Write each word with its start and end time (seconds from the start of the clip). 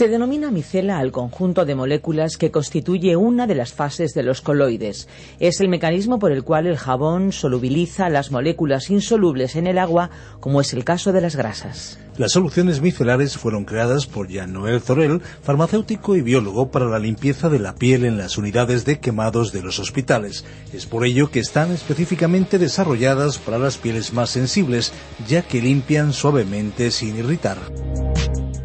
Se 0.00 0.08
denomina 0.08 0.50
micela 0.50 0.98
al 0.98 1.12
conjunto 1.12 1.66
de 1.66 1.74
moléculas 1.74 2.38
que 2.38 2.50
constituye 2.50 3.16
una 3.16 3.46
de 3.46 3.54
las 3.54 3.74
fases 3.74 4.14
de 4.14 4.22
los 4.22 4.40
coloides. 4.40 5.08
Es 5.40 5.60
el 5.60 5.68
mecanismo 5.68 6.18
por 6.18 6.32
el 6.32 6.42
cual 6.42 6.66
el 6.66 6.78
jabón 6.78 7.32
solubiliza 7.32 8.08
las 8.08 8.30
moléculas 8.30 8.88
insolubles 8.88 9.56
en 9.56 9.66
el 9.66 9.76
agua, 9.76 10.08
como 10.40 10.62
es 10.62 10.72
el 10.72 10.84
caso 10.84 11.12
de 11.12 11.20
las 11.20 11.36
grasas. 11.36 11.98
Las 12.16 12.32
soluciones 12.32 12.80
micelares 12.80 13.36
fueron 13.36 13.66
creadas 13.66 14.06
por 14.06 14.28
Jean-Noël 14.28 14.80
Zorel, 14.80 15.20
farmacéutico 15.42 16.16
y 16.16 16.22
biólogo 16.22 16.70
para 16.70 16.86
la 16.86 16.98
limpieza 16.98 17.50
de 17.50 17.58
la 17.58 17.74
piel 17.74 18.06
en 18.06 18.16
las 18.16 18.38
unidades 18.38 18.86
de 18.86 19.00
quemados 19.00 19.52
de 19.52 19.60
los 19.60 19.78
hospitales. 19.78 20.46
Es 20.72 20.86
por 20.86 21.04
ello 21.04 21.30
que 21.30 21.40
están 21.40 21.72
específicamente 21.72 22.58
desarrolladas 22.58 23.36
para 23.36 23.58
las 23.58 23.76
pieles 23.76 24.14
más 24.14 24.30
sensibles, 24.30 24.94
ya 25.28 25.42
que 25.42 25.60
limpian 25.60 26.14
suavemente 26.14 26.90
sin 26.90 27.18
irritar. 27.18 27.58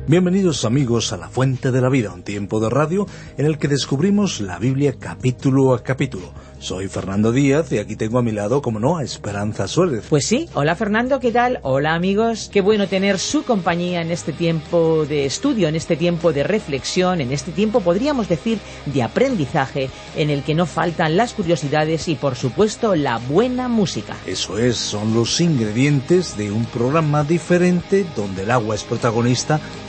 Bienvenidos 0.08 0.66
amigos 0.66 1.12
a 1.14 1.18
La 1.18 1.30
Fuente 1.30 1.72
de 1.72 1.82
la 1.82 1.90
Vida, 1.90 2.14
un 2.14 2.22
tiempo 2.22 2.60
de 2.60 2.70
radio 2.70 3.08
en 3.40 3.48
el 3.48 3.58
que 3.58 3.68
descubrimos 3.68 4.40
la 4.40 4.60
Biblia 4.60 4.94
capítulo 5.00 5.74
a 5.74 5.82
capítulo. 5.82 6.32
Soy 6.60 6.88
Fernando 6.88 7.32
Díaz 7.32 7.72
y 7.72 7.80
aquí 7.80 7.96
tengo 7.96 8.18
a 8.18 8.24
mi 8.24 8.32
lado, 8.32 8.62
como 8.62 8.80
no, 8.80 8.98
a 8.98 9.04
Esperanza 9.04 9.68
Suárez. 9.68 10.06
Pues 10.10 10.26
sí, 10.26 10.48
hola 10.54 10.76
Fernando, 10.76 11.20
¿qué 11.20 11.32
tal? 11.32 11.60
Hola 11.64 11.94
amigos, 11.94 12.50
qué 12.52 12.62
bueno 12.62 12.88
tener 12.88 13.20
su 13.20 13.44
compañía 13.44 14.02
en 14.02 14.10
este 14.10 14.32
tiempo 14.32 15.06
de 15.06 15.26
estudio, 15.26 15.68
en 15.68 15.76
este 15.76 15.96
tiempo 15.96 16.34
de 16.34 16.44
reflexión, 16.44 17.22
en 17.22 17.32
este 17.32 17.52
tiempo 17.52 17.82
podríamos 17.82 18.30
decir 18.30 18.60
de 18.86 19.04
aprendizaje, 19.04 19.90
en 20.16 20.30
el 20.30 20.44
que 20.44 20.56
no 20.56 20.66
faltan 20.66 21.18
las 21.18 21.34
curiosidades 21.34 22.08
y 22.08 22.16
por 22.16 22.36
supuesto 22.36 22.96
la 22.96 23.18
buena 23.18 23.68
música. 23.68 24.16
Eso 24.26 24.58
es, 24.58 24.78
son 24.78 25.14
los 25.14 25.42
ingredientes 25.42 26.38
de 26.38 26.52
un 26.52 26.66
programa 26.66 27.24
diferente 27.24 28.06
donde 28.16 28.44
el 28.44 28.52
agua 28.52 28.76
es 28.76 28.84
protagonista, 28.84 29.60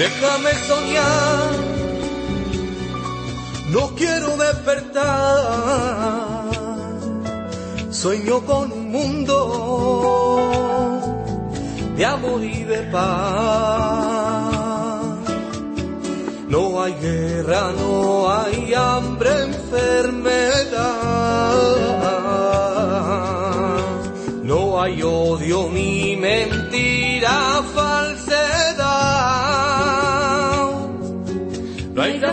Déjame 0.00 0.52
soñar, 0.66 1.50
no 3.68 3.94
quiero 3.94 4.34
despertar. 4.38 5.04
Sueño 7.90 8.40
con 8.46 8.72
un 8.72 8.90
mundo 8.90 9.36
de 11.98 12.06
amor 12.06 12.42
y 12.42 12.64
de 12.64 12.78
paz. 12.84 13.10
No 16.48 16.82
hay 16.82 16.94
guerra, 16.94 17.72
no 17.78 18.32
hay 18.32 18.72
hambre, 18.72 19.30
enfermedad. 19.42 21.10
No 24.42 24.80
hay 24.80 25.02
odio 25.02 25.68
ni 25.70 26.16
mentira, 26.16 26.59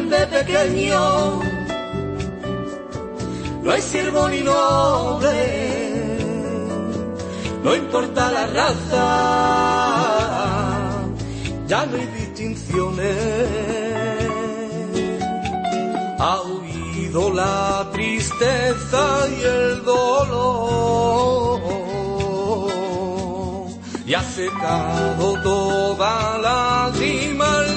Grande 0.09 0.27
pequeño, 0.27 1.41
no 3.61 3.71
hay 3.71 3.81
siervo 3.81 4.29
ni 4.29 4.39
noble, 4.39 5.35
no 7.61 7.75
importa 7.75 8.31
la 8.31 8.47
raza, 8.47 9.03
ya 11.67 11.85
no 11.87 11.97
hay 11.97 12.07
distinciones. 12.19 13.47
Ha 16.19 16.41
huido 16.41 17.33
la 17.33 17.89
tristeza 17.91 19.27
y 19.37 19.41
el 19.43 19.83
dolor 19.83 21.17
y 24.05 24.13
ha 24.13 24.23
secado 24.23 25.33
toda 25.43 26.37
lágrima 26.37 27.76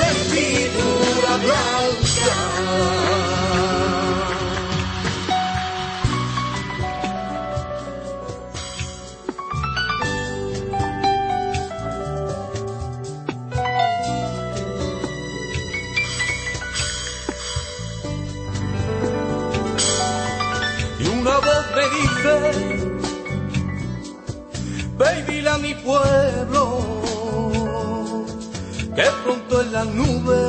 la 29.83 29.91
nube, 29.91 30.43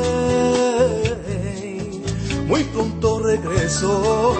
muy 2.46 2.64
pronto 2.64 3.20
regreso. 3.20 4.34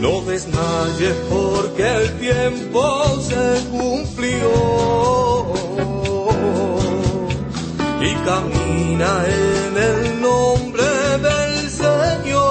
No 0.00 0.22
desmayes 0.22 1.16
porque 1.28 1.86
el 1.86 2.18
tiempo 2.18 2.82
se 3.20 3.64
cumplió 3.70 4.50
y 8.00 8.14
camina 8.24 9.24
en 9.26 9.76
el 9.76 10.20
nombre 10.20 10.84
del 11.28 11.70
Señor. 11.70 12.42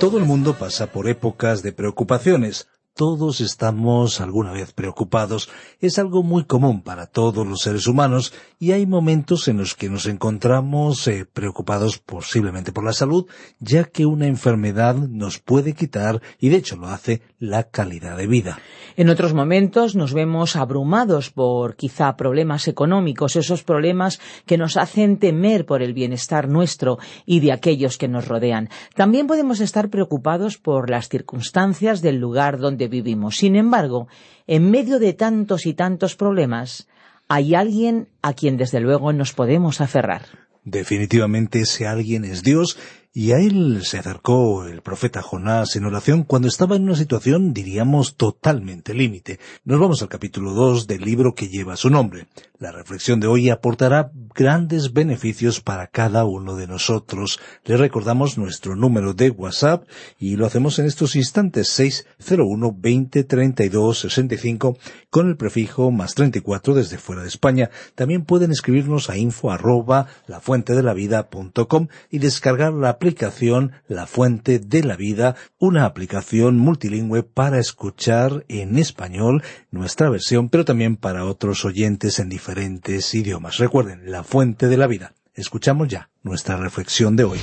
Todo 0.00 0.18
el 0.18 0.24
mundo 0.24 0.54
pasa 0.54 0.86
por 0.86 1.08
épocas 1.08 1.62
de 1.62 1.72
preocupaciones. 1.72 2.66
Todos 2.96 3.40
estamos 3.40 4.20
alguna 4.20 4.52
vez 4.52 4.72
preocupados. 4.72 5.50
Es 5.80 5.98
algo 5.98 6.22
muy 6.22 6.44
común 6.44 6.80
para 6.80 7.06
todos 7.06 7.44
los 7.44 7.62
seres 7.62 7.88
humanos 7.88 8.32
y 8.60 8.70
hay 8.70 8.86
momentos 8.86 9.48
en 9.48 9.56
los 9.56 9.74
que 9.74 9.90
nos 9.90 10.06
encontramos 10.06 11.08
eh, 11.08 11.26
preocupados 11.26 11.98
posiblemente 11.98 12.70
por 12.70 12.84
la 12.84 12.92
salud, 12.92 13.26
ya 13.58 13.82
que 13.82 14.06
una 14.06 14.28
enfermedad 14.28 14.94
nos 14.94 15.40
puede 15.40 15.72
quitar, 15.72 16.22
y 16.38 16.50
de 16.50 16.56
hecho 16.58 16.76
lo 16.76 16.86
hace, 16.86 17.20
la 17.44 17.64
calidad 17.64 18.16
de 18.16 18.26
vida. 18.26 18.58
En 18.96 19.08
otros 19.08 19.34
momentos 19.34 19.96
nos 19.96 20.14
vemos 20.14 20.54
abrumados 20.54 21.30
por 21.30 21.76
quizá 21.76 22.16
problemas 22.16 22.68
económicos, 22.68 23.36
esos 23.36 23.64
problemas 23.64 24.20
que 24.46 24.56
nos 24.56 24.76
hacen 24.76 25.18
temer 25.18 25.66
por 25.66 25.82
el 25.82 25.94
bienestar 25.94 26.48
nuestro 26.48 26.98
y 27.26 27.40
de 27.40 27.52
aquellos 27.52 27.98
que 27.98 28.08
nos 28.08 28.28
rodean. 28.28 28.68
También 28.94 29.26
podemos 29.26 29.60
estar 29.60 29.90
preocupados 29.90 30.58
por 30.58 30.90
las 30.90 31.08
circunstancias 31.08 32.02
del 32.02 32.18
lugar 32.18 32.58
donde 32.58 32.88
vivimos. 32.88 33.36
Sin 33.36 33.56
embargo, 33.56 34.06
en 34.46 34.70
medio 34.70 34.98
de 34.98 35.12
tantos 35.12 35.66
y 35.66 35.74
tantos 35.74 36.14
problemas, 36.14 36.88
hay 37.28 37.54
alguien 37.54 38.08
a 38.22 38.34
quien 38.34 38.56
desde 38.56 38.80
luego 38.80 39.12
nos 39.12 39.32
podemos 39.32 39.80
aferrar. 39.80 40.22
Definitivamente 40.64 41.60
ese 41.60 41.86
alguien 41.86 42.24
es 42.24 42.42
Dios 42.42 42.78
y 43.16 43.30
a 43.30 43.38
él 43.38 43.84
se 43.84 43.98
acercó 43.98 44.66
el 44.66 44.82
profeta 44.82 45.22
Jonás 45.22 45.76
en 45.76 45.84
oración 45.84 46.24
cuando 46.24 46.48
estaba 46.48 46.74
en 46.74 46.82
una 46.82 46.96
situación, 46.96 47.54
diríamos, 47.54 48.16
totalmente 48.16 48.92
límite. 48.92 49.38
Nos 49.64 49.78
vamos 49.78 50.02
al 50.02 50.08
capítulo 50.08 50.52
2 50.52 50.88
del 50.88 51.02
libro 51.02 51.32
que 51.32 51.48
lleva 51.48 51.76
su 51.76 51.90
nombre. 51.90 52.26
La 52.58 52.72
reflexión 52.72 53.20
de 53.20 53.28
hoy 53.28 53.50
aportará 53.50 54.10
grandes 54.34 54.92
beneficios 54.92 55.60
para 55.60 55.86
cada 55.86 56.24
uno 56.24 56.56
de 56.56 56.66
nosotros. 56.66 57.40
Le 57.64 57.76
recordamos 57.76 58.36
nuestro 58.36 58.76
número 58.76 59.14
de 59.14 59.30
WhatsApp 59.30 59.86
y 60.18 60.36
lo 60.36 60.46
hacemos 60.46 60.78
en 60.78 60.86
estos 60.86 61.16
instantes 61.16 61.68
601 61.68 62.74
20 62.76 63.24
32 63.24 63.98
65 64.00 64.76
con 65.10 65.28
el 65.28 65.36
prefijo 65.36 65.90
más 65.90 66.14
34 66.14 66.74
desde 66.74 66.98
fuera 66.98 67.22
de 67.22 67.28
España. 67.28 67.70
También 67.94 68.24
pueden 68.24 68.50
escribirnos 68.50 69.08
a 69.08 69.16
info 69.16 69.52
arroba 69.52 70.08
lafuentedelavida.com 70.26 71.88
y 72.10 72.18
descargar 72.18 72.72
la 72.72 72.88
aplicación 72.88 73.72
La 73.86 74.06
Fuente 74.06 74.58
de 74.58 74.82
la 74.82 74.96
Vida, 74.96 75.36
una 75.58 75.84
aplicación 75.84 76.58
multilingüe 76.58 77.22
para 77.22 77.60
escuchar 77.60 78.44
en 78.48 78.78
español 78.78 79.42
nuestra 79.70 80.10
versión, 80.10 80.48
pero 80.48 80.64
también 80.64 80.96
para 80.96 81.24
otros 81.24 81.64
oyentes 81.64 82.18
en 82.18 82.28
diferentes 82.28 83.14
idiomas. 83.14 83.58
Recuerden, 83.58 84.10
La 84.10 84.23
Fuente 84.24 84.68
de 84.68 84.76
la 84.76 84.86
Vida. 84.86 85.14
Escuchamos 85.34 85.88
ya 85.88 86.10
nuestra 86.22 86.56
reflexión 86.56 87.14
de 87.14 87.24
hoy. 87.24 87.38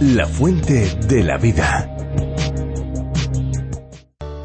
La 0.00 0.26
fuente 0.26 0.94
de 1.08 1.24
la 1.24 1.38
vida. 1.38 1.96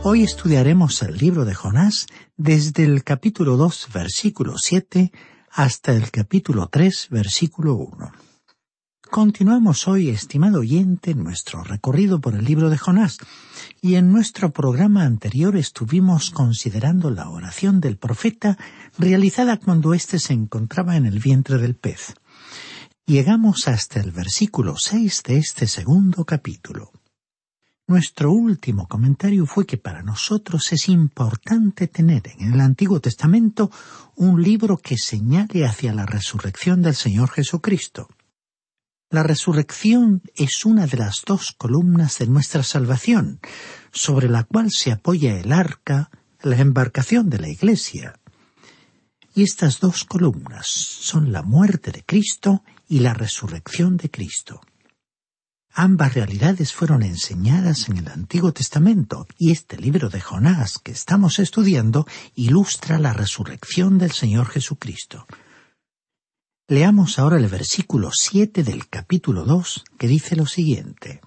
Hoy 0.04 0.24
estudiaremos 0.24 1.02
el 1.02 1.18
libro 1.18 1.46
de 1.46 1.54
Jonás 1.54 2.08
desde 2.38 2.84
el 2.84 3.04
capítulo 3.04 3.58
2, 3.58 3.90
versículo 3.94 4.56
7, 4.58 5.12
hasta 5.52 5.94
el 5.94 6.12
capítulo 6.12 6.68
3, 6.68 7.08
versículo 7.10 7.76
1. 7.76 8.12
Continuamos 9.16 9.88
hoy, 9.88 10.10
estimado 10.10 10.60
oyente, 10.60 11.16
nuestro 11.16 11.64
recorrido 11.64 12.20
por 12.20 12.36
el 12.36 12.44
libro 12.44 12.70
de 12.70 12.78
Jonás, 12.78 13.18
y 13.82 13.96
en 13.96 14.12
nuestro 14.12 14.52
programa 14.52 15.06
anterior 15.06 15.56
estuvimos 15.56 16.32
considerando 16.32 17.10
la 17.10 17.30
oración 17.30 17.80
del 17.80 17.96
profeta 17.96 18.58
realizada 18.98 19.56
cuando 19.56 19.94
éste 19.94 20.20
se 20.20 20.34
encontraba 20.34 20.98
en 20.98 21.06
el 21.06 21.20
vientre 21.20 21.58
del 21.60 21.76
pez. 21.76 22.16
Llegamos 23.06 23.70
hasta 23.70 24.02
el 24.02 24.12
versículo 24.12 24.76
6 24.78 25.24
de 25.24 25.38
este 25.38 25.66
segundo 25.68 26.26
capítulo. 26.26 26.92
Nuestro 27.88 28.34
último 28.34 28.86
comentario 28.86 29.46
fue 29.46 29.66
que 29.66 29.78
para 29.78 30.04
nosotros 30.04 30.74
es 30.74 30.90
importante 30.90 31.88
tener 31.88 32.24
en 32.38 32.52
el 32.52 32.60
Antiguo 32.60 33.00
Testamento 33.00 33.72
un 34.18 34.44
libro 34.44 34.76
que 34.76 34.98
señale 34.98 35.64
hacia 35.66 35.94
la 35.94 36.06
resurrección 36.06 36.82
del 36.82 36.96
Señor 36.96 37.30
Jesucristo. 37.30 38.10
La 39.12 39.22
resurrección 39.22 40.24
es 40.36 40.66
una 40.66 40.88
de 40.88 40.98
las 40.98 41.22
dos 41.26 41.52
columnas 41.52 42.18
de 42.18 42.26
nuestra 42.26 42.64
salvación, 42.64 43.40
sobre 43.92 44.28
la 44.30 44.44
cual 44.44 44.72
se 44.72 44.92
apoya 44.92 45.40
el 45.40 45.52
arca, 45.52 46.10
la 46.42 46.58
embarcación 46.58 47.30
de 47.30 47.38
la 47.38 47.48
Iglesia. 47.48 48.20
Y 49.36 49.44
estas 49.44 49.80
dos 49.80 50.06
columnas 50.06 50.66
son 50.68 51.32
la 51.32 51.44
muerte 51.44 51.92
de 51.92 52.04
Cristo 52.04 52.64
y 52.88 53.00
la 53.00 53.14
resurrección 53.14 53.98
de 53.98 54.10
Cristo. 54.10 54.62
Ambas 55.72 56.14
realidades 56.14 56.74
fueron 56.74 57.04
enseñadas 57.04 57.90
en 57.90 57.98
el 57.98 58.08
Antiguo 58.08 58.54
Testamento 58.54 59.28
y 59.38 59.52
este 59.52 59.78
libro 59.78 60.10
de 60.10 60.22
Jonás 60.22 60.80
que 60.80 60.94
estamos 60.94 61.38
estudiando 61.38 62.08
ilustra 62.34 62.98
la 62.98 63.14
resurrección 63.14 63.98
del 63.98 64.14
Señor 64.14 64.48
Jesucristo. 64.48 65.28
Leamos 66.68 67.20
ahora 67.20 67.38
el 67.38 67.48
versículo 67.48 68.10
siete 68.12 68.64
del 68.64 68.90
capítulo 68.90 69.46
dos 69.46 69.84
que 70.00 70.08
dice 70.08 70.36
lo 70.36 70.48
siguiente. 70.48 71.22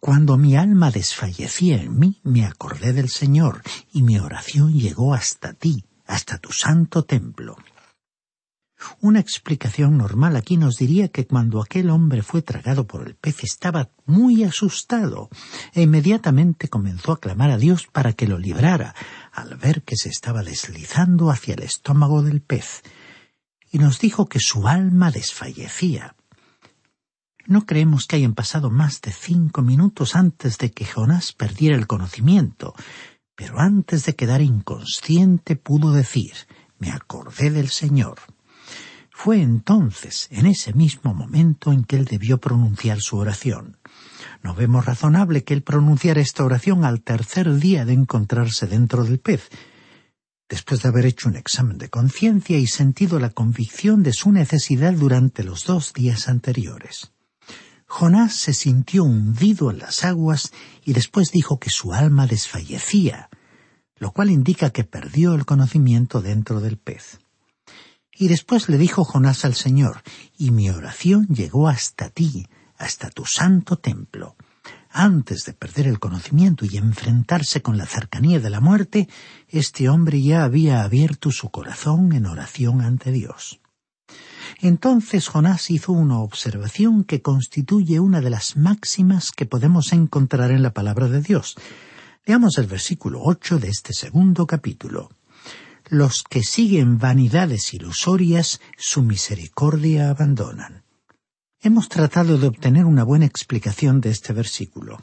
Cuando 0.00 0.36
mi 0.36 0.54
alma 0.54 0.90
desfallecía 0.90 1.80
en 1.80 1.98
mí, 1.98 2.20
me 2.24 2.44
acordé 2.44 2.92
del 2.92 3.08
Señor, 3.08 3.62
y 3.90 4.02
mi 4.02 4.18
oración 4.18 4.78
llegó 4.78 5.14
hasta 5.14 5.54
ti, 5.54 5.86
hasta 6.06 6.36
tu 6.36 6.52
santo 6.52 7.04
templo. 7.04 7.56
Una 9.00 9.18
explicación 9.18 9.96
normal 9.96 10.36
aquí 10.36 10.58
nos 10.58 10.76
diría 10.76 11.08
que 11.08 11.26
cuando 11.26 11.62
aquel 11.62 11.88
hombre 11.88 12.20
fue 12.20 12.42
tragado 12.42 12.86
por 12.86 13.06
el 13.06 13.14
pez 13.14 13.44
estaba 13.44 13.88
muy 14.04 14.44
asustado 14.44 15.30
e 15.72 15.80
inmediatamente 15.80 16.68
comenzó 16.68 17.12
a 17.12 17.18
clamar 17.18 17.50
a 17.50 17.56
Dios 17.56 17.86
para 17.90 18.12
que 18.12 18.28
lo 18.28 18.38
librara 18.38 18.94
al 19.32 19.56
ver 19.56 19.84
que 19.84 19.96
se 19.96 20.10
estaba 20.10 20.42
deslizando 20.42 21.30
hacia 21.30 21.54
el 21.54 21.62
estómago 21.62 22.22
del 22.22 22.42
pez 22.42 22.82
y 23.74 23.78
nos 23.80 23.98
dijo 23.98 24.28
que 24.28 24.38
su 24.38 24.68
alma 24.68 25.10
desfallecía. 25.10 26.14
No 27.44 27.66
creemos 27.66 28.06
que 28.06 28.14
hayan 28.14 28.34
pasado 28.34 28.70
más 28.70 29.00
de 29.00 29.10
cinco 29.10 29.62
minutos 29.62 30.14
antes 30.14 30.58
de 30.58 30.70
que 30.70 30.84
Jonás 30.84 31.32
perdiera 31.32 31.76
el 31.76 31.88
conocimiento, 31.88 32.76
pero 33.34 33.58
antes 33.58 34.06
de 34.06 34.14
quedar 34.14 34.42
inconsciente 34.42 35.56
pudo 35.56 35.90
decir 35.90 36.34
me 36.78 36.92
acordé 36.92 37.50
del 37.50 37.68
Señor. 37.68 38.20
Fue 39.10 39.42
entonces, 39.42 40.28
en 40.30 40.46
ese 40.46 40.72
mismo 40.72 41.12
momento, 41.12 41.72
en 41.72 41.82
que 41.82 41.96
él 41.96 42.04
debió 42.04 42.38
pronunciar 42.38 43.00
su 43.00 43.16
oración. 43.16 43.78
No 44.44 44.54
vemos 44.54 44.86
razonable 44.86 45.42
que 45.42 45.52
él 45.52 45.64
pronunciara 45.64 46.20
esta 46.20 46.44
oración 46.44 46.84
al 46.84 47.02
tercer 47.02 47.52
día 47.56 47.84
de 47.84 47.94
encontrarse 47.94 48.68
dentro 48.68 49.02
del 49.02 49.18
pez, 49.18 49.50
después 50.54 50.82
de 50.82 50.88
haber 50.88 51.04
hecho 51.04 51.28
un 51.28 51.34
examen 51.34 51.78
de 51.78 51.90
conciencia 51.90 52.56
y 52.58 52.68
sentido 52.68 53.18
la 53.18 53.30
convicción 53.30 54.04
de 54.04 54.12
su 54.12 54.30
necesidad 54.30 54.92
durante 54.92 55.42
los 55.42 55.64
dos 55.64 55.92
días 55.92 56.28
anteriores. 56.28 57.10
Jonás 57.88 58.36
se 58.36 58.54
sintió 58.54 59.02
hundido 59.02 59.72
en 59.72 59.80
las 59.80 60.04
aguas 60.04 60.52
y 60.84 60.92
después 60.92 61.32
dijo 61.32 61.58
que 61.58 61.70
su 61.70 61.92
alma 61.92 62.28
desfallecía, 62.28 63.30
lo 63.96 64.12
cual 64.12 64.30
indica 64.30 64.70
que 64.70 64.84
perdió 64.84 65.34
el 65.34 65.44
conocimiento 65.44 66.22
dentro 66.22 66.60
del 66.60 66.76
pez. 66.76 67.18
Y 68.16 68.28
después 68.28 68.68
le 68.68 68.78
dijo 68.78 69.02
Jonás 69.02 69.44
al 69.44 69.56
Señor, 69.56 70.04
y 70.38 70.52
mi 70.52 70.70
oración 70.70 71.26
llegó 71.26 71.66
hasta 71.66 72.10
ti, 72.10 72.46
hasta 72.78 73.10
tu 73.10 73.24
santo 73.26 73.76
templo. 73.76 74.36
Antes 74.96 75.44
de 75.44 75.54
perder 75.54 75.88
el 75.88 75.98
conocimiento 75.98 76.64
y 76.64 76.76
enfrentarse 76.76 77.62
con 77.62 77.76
la 77.76 77.84
cercanía 77.84 78.38
de 78.38 78.48
la 78.48 78.60
muerte, 78.60 79.08
este 79.48 79.88
hombre 79.88 80.22
ya 80.22 80.44
había 80.44 80.84
abierto 80.84 81.32
su 81.32 81.50
corazón 81.50 82.12
en 82.12 82.26
oración 82.26 82.80
ante 82.80 83.10
Dios. 83.10 83.60
Entonces 84.60 85.26
Jonás 85.26 85.68
hizo 85.72 85.90
una 85.90 86.20
observación 86.20 87.02
que 87.02 87.22
constituye 87.22 87.98
una 87.98 88.20
de 88.20 88.30
las 88.30 88.56
máximas 88.56 89.32
que 89.32 89.46
podemos 89.46 89.92
encontrar 89.92 90.52
en 90.52 90.62
la 90.62 90.72
palabra 90.72 91.08
de 91.08 91.20
Dios. 91.20 91.56
Leamos 92.24 92.56
el 92.58 92.68
versículo 92.68 93.20
ocho 93.20 93.58
de 93.58 93.70
este 93.70 93.92
segundo 93.92 94.46
capítulo 94.46 95.10
los 95.90 96.22
que 96.22 96.42
siguen 96.42 96.98
vanidades 96.98 97.74
ilusorias 97.74 98.60
su 98.78 99.02
misericordia 99.02 100.08
abandonan. 100.08 100.83
Hemos 101.64 101.88
tratado 101.88 102.36
de 102.36 102.48
obtener 102.48 102.84
una 102.84 103.04
buena 103.04 103.24
explicación 103.24 104.02
de 104.02 104.10
este 104.10 104.34
versículo. 104.34 105.02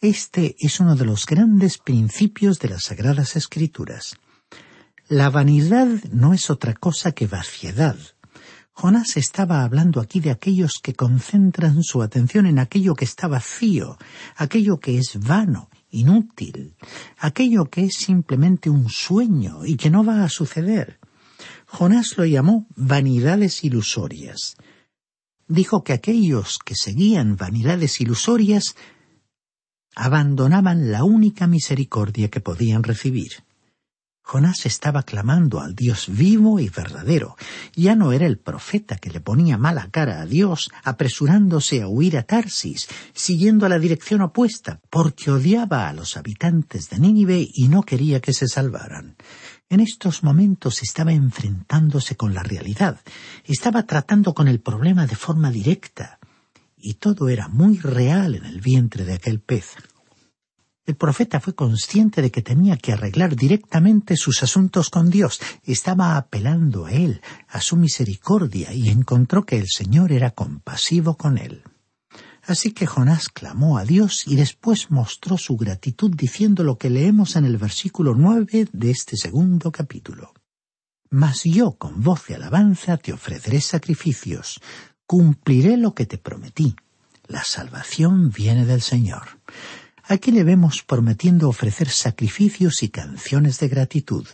Este 0.00 0.54
es 0.60 0.78
uno 0.78 0.94
de 0.94 1.04
los 1.04 1.26
grandes 1.26 1.78
principios 1.78 2.60
de 2.60 2.68
las 2.68 2.84
Sagradas 2.84 3.34
Escrituras. 3.34 4.14
La 5.08 5.30
vanidad 5.30 5.88
no 6.12 6.32
es 6.32 6.48
otra 6.48 6.74
cosa 6.74 7.10
que 7.10 7.26
vaciedad. 7.26 7.96
Jonás 8.70 9.16
estaba 9.16 9.64
hablando 9.64 10.00
aquí 10.00 10.20
de 10.20 10.30
aquellos 10.30 10.78
que 10.80 10.94
concentran 10.94 11.82
su 11.82 12.02
atención 12.02 12.46
en 12.46 12.60
aquello 12.60 12.94
que 12.94 13.04
está 13.04 13.26
vacío, 13.26 13.98
aquello 14.36 14.78
que 14.78 14.96
es 14.96 15.18
vano, 15.18 15.70
inútil, 15.90 16.76
aquello 17.18 17.64
que 17.64 17.86
es 17.86 17.96
simplemente 17.96 18.70
un 18.70 18.88
sueño 18.90 19.66
y 19.66 19.74
que 19.74 19.90
no 19.90 20.04
va 20.04 20.22
a 20.22 20.28
suceder. 20.28 21.00
Jonás 21.66 22.16
lo 22.16 22.24
llamó 22.26 22.68
vanidades 22.76 23.64
ilusorias. 23.64 24.54
Dijo 25.50 25.82
que 25.82 25.92
aquellos 25.92 26.60
que 26.64 26.76
seguían 26.76 27.34
vanidades 27.34 28.00
ilusorias 28.00 28.76
abandonaban 29.96 30.92
la 30.92 31.02
única 31.02 31.48
misericordia 31.48 32.28
que 32.28 32.40
podían 32.40 32.84
recibir. 32.84 33.32
Jonás 34.22 34.64
estaba 34.64 35.02
clamando 35.02 35.58
al 35.58 35.74
Dios 35.74 36.06
vivo 36.08 36.60
y 36.60 36.68
verdadero. 36.68 37.36
Ya 37.74 37.96
no 37.96 38.12
era 38.12 38.26
el 38.26 38.38
profeta 38.38 38.98
que 38.98 39.10
le 39.10 39.20
ponía 39.20 39.58
mala 39.58 39.88
cara 39.90 40.20
a 40.20 40.26
Dios, 40.26 40.70
apresurándose 40.84 41.82
a 41.82 41.88
huir 41.88 42.16
a 42.16 42.22
Tarsis, 42.22 42.86
siguiendo 43.12 43.68
la 43.68 43.80
dirección 43.80 44.20
opuesta, 44.20 44.80
porque 44.88 45.32
odiaba 45.32 45.88
a 45.88 45.92
los 45.92 46.16
habitantes 46.16 46.90
de 46.90 47.00
Nínive 47.00 47.44
y 47.52 47.66
no 47.66 47.82
quería 47.82 48.20
que 48.20 48.32
se 48.32 48.46
salvaran. 48.46 49.16
En 49.70 49.78
estos 49.78 50.24
momentos 50.24 50.82
estaba 50.82 51.12
enfrentándose 51.12 52.16
con 52.16 52.34
la 52.34 52.42
realidad, 52.42 52.98
estaba 53.44 53.84
tratando 53.84 54.34
con 54.34 54.48
el 54.48 54.58
problema 54.58 55.06
de 55.06 55.14
forma 55.14 55.52
directa, 55.52 56.18
y 56.76 56.94
todo 56.94 57.28
era 57.28 57.46
muy 57.46 57.78
real 57.78 58.34
en 58.34 58.46
el 58.46 58.60
vientre 58.60 59.04
de 59.04 59.14
aquel 59.14 59.38
pez. 59.38 59.76
El 60.86 60.96
profeta 60.96 61.38
fue 61.38 61.54
consciente 61.54 62.20
de 62.20 62.32
que 62.32 62.42
tenía 62.42 62.76
que 62.78 62.92
arreglar 62.92 63.36
directamente 63.36 64.16
sus 64.16 64.42
asuntos 64.42 64.90
con 64.90 65.08
Dios. 65.08 65.40
Estaba 65.62 66.16
apelando 66.16 66.86
a 66.86 66.92
Él, 66.92 67.22
a 67.48 67.60
su 67.60 67.76
misericordia, 67.76 68.72
y 68.72 68.88
encontró 68.88 69.46
que 69.46 69.56
el 69.56 69.68
Señor 69.68 70.10
era 70.10 70.32
compasivo 70.32 71.16
con 71.16 71.38
él. 71.38 71.62
Así 72.50 72.72
que 72.72 72.84
Jonás 72.84 73.28
clamó 73.28 73.78
a 73.78 73.84
Dios 73.84 74.26
y 74.26 74.34
después 74.34 74.90
mostró 74.90 75.38
su 75.38 75.56
gratitud 75.56 76.10
diciendo 76.16 76.64
lo 76.64 76.78
que 76.78 76.90
leemos 76.90 77.36
en 77.36 77.44
el 77.44 77.58
versículo 77.58 78.16
nueve 78.16 78.66
de 78.72 78.90
este 78.90 79.16
segundo 79.16 79.70
capítulo. 79.70 80.34
Mas 81.10 81.44
yo 81.44 81.76
con 81.78 82.02
voz 82.02 82.26
de 82.26 82.34
alabanza 82.34 82.96
te 82.96 83.12
ofreceré 83.12 83.60
sacrificios, 83.60 84.60
cumpliré 85.06 85.76
lo 85.76 85.94
que 85.94 86.06
te 86.06 86.18
prometí. 86.18 86.74
La 87.28 87.44
salvación 87.44 88.32
viene 88.32 88.66
del 88.66 88.80
Señor. 88.80 89.38
Aquí 90.02 90.32
le 90.32 90.42
vemos 90.42 90.82
prometiendo 90.82 91.48
ofrecer 91.48 91.88
sacrificios 91.88 92.82
y 92.82 92.88
canciones 92.88 93.60
de 93.60 93.68
gratitud. 93.68 94.26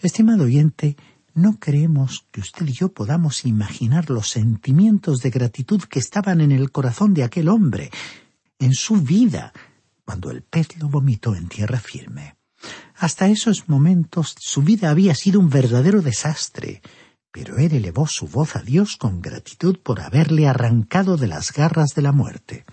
Estimado 0.00 0.42
oyente, 0.42 0.96
no 1.38 1.58
creemos 1.58 2.26
que 2.30 2.40
usted 2.40 2.66
y 2.66 2.72
yo 2.72 2.92
podamos 2.92 3.44
imaginar 3.44 4.10
los 4.10 4.28
sentimientos 4.28 5.20
de 5.20 5.30
gratitud 5.30 5.82
que 5.82 5.98
estaban 5.98 6.40
en 6.40 6.52
el 6.52 6.70
corazón 6.70 7.14
de 7.14 7.24
aquel 7.24 7.48
hombre, 7.48 7.90
en 8.58 8.74
su 8.74 8.96
vida, 8.96 9.52
cuando 10.04 10.30
el 10.30 10.42
pez 10.42 10.76
lo 10.78 10.88
vomitó 10.88 11.34
en 11.34 11.48
tierra 11.48 11.78
firme. 11.78 12.36
Hasta 12.96 13.28
esos 13.28 13.68
momentos 13.68 14.34
su 14.38 14.62
vida 14.62 14.90
había 14.90 15.14
sido 15.14 15.38
un 15.38 15.48
verdadero 15.48 16.02
desastre, 16.02 16.82
pero 17.30 17.58
él 17.58 17.72
elevó 17.72 18.06
su 18.06 18.26
voz 18.26 18.56
a 18.56 18.62
Dios 18.62 18.96
con 18.96 19.20
gratitud 19.20 19.78
por 19.78 20.00
haberle 20.00 20.48
arrancado 20.48 21.16
de 21.16 21.28
las 21.28 21.52
garras 21.52 21.94
de 21.94 22.02
la 22.02 22.12
muerte, 22.12 22.64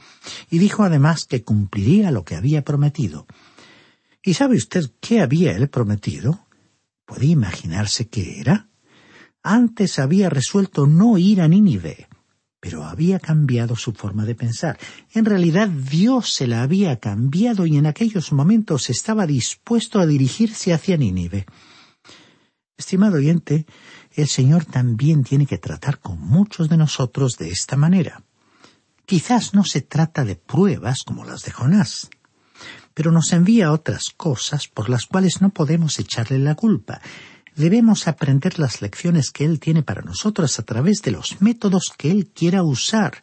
y 0.49 0.57
dijo 0.57 0.83
además 0.83 1.25
que 1.25 1.43
cumpliría 1.43 2.09
lo 2.09 2.23
que 2.23 2.35
había 2.35 2.63
prometido. 2.63 3.27
¿Y 4.23 4.33
sabe 4.33 4.55
usted 4.55 4.89
qué 5.01 5.21
había 5.21 5.51
él 5.51 5.69
prometido? 5.69 6.44
¿Puede 7.05 7.27
imaginarse 7.27 8.07
qué 8.07 8.39
era? 8.39 8.69
Antes 9.43 9.99
había 9.99 10.29
resuelto 10.29 10.87
no 10.87 11.17
ir 11.17 11.39
a 11.41 11.47
Nínive, 11.47 12.07
pero 12.59 12.83
había 12.83 13.19
cambiado 13.19 13.75
su 13.75 13.93
forma 13.93 14.25
de 14.25 14.33
pensar. 14.33 14.79
En 15.13 15.23
realidad 15.23 15.67
Dios 15.67 16.33
se 16.33 16.47
la 16.47 16.63
había 16.63 16.99
cambiado 16.99 17.67
y 17.67 17.77
en 17.77 17.85
aquellos 17.85 18.31
momentos 18.31 18.89
estaba 18.89 19.27
dispuesto 19.27 19.99
a 19.99 20.07
dirigirse 20.07 20.73
hacia 20.73 20.97
Nínive. 20.97 21.45
Estimado 22.75 23.17
oyente, 23.17 23.67
el 24.13 24.27
Señor 24.27 24.65
también 24.65 25.23
tiene 25.23 25.45
que 25.45 25.59
tratar 25.59 25.99
con 25.99 26.19
muchos 26.19 26.67
de 26.67 26.77
nosotros 26.77 27.37
de 27.37 27.49
esta 27.49 27.77
manera. 27.77 28.23
Quizás 29.05 29.53
no 29.53 29.63
se 29.63 29.81
trata 29.81 30.25
de 30.25 30.35
pruebas 30.35 31.03
como 31.03 31.23
las 31.23 31.43
de 31.43 31.51
Jonás, 31.51 32.09
pero 32.95 33.11
nos 33.11 33.31
envía 33.33 33.71
otras 33.71 34.05
cosas 34.17 34.67
por 34.67 34.89
las 34.89 35.05
cuales 35.05 35.41
no 35.41 35.51
podemos 35.51 35.99
echarle 35.99 36.39
la 36.39 36.55
culpa. 36.55 37.01
Debemos 37.55 38.07
aprender 38.07 38.57
las 38.57 38.81
lecciones 38.81 39.29
que 39.29 39.45
Él 39.45 39.59
tiene 39.59 39.83
para 39.83 40.01
nosotros 40.01 40.57
a 40.57 40.63
través 40.63 41.01
de 41.03 41.11
los 41.11 41.41
métodos 41.41 41.93
que 41.95 42.09
Él 42.09 42.27
quiera 42.33 42.63
usar, 42.63 43.21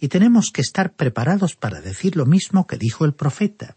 y 0.00 0.08
tenemos 0.08 0.50
que 0.50 0.62
estar 0.62 0.92
preparados 0.92 1.54
para 1.54 1.80
decir 1.80 2.16
lo 2.16 2.26
mismo 2.26 2.66
que 2.66 2.76
dijo 2.76 3.04
el 3.04 3.14
profeta. 3.14 3.76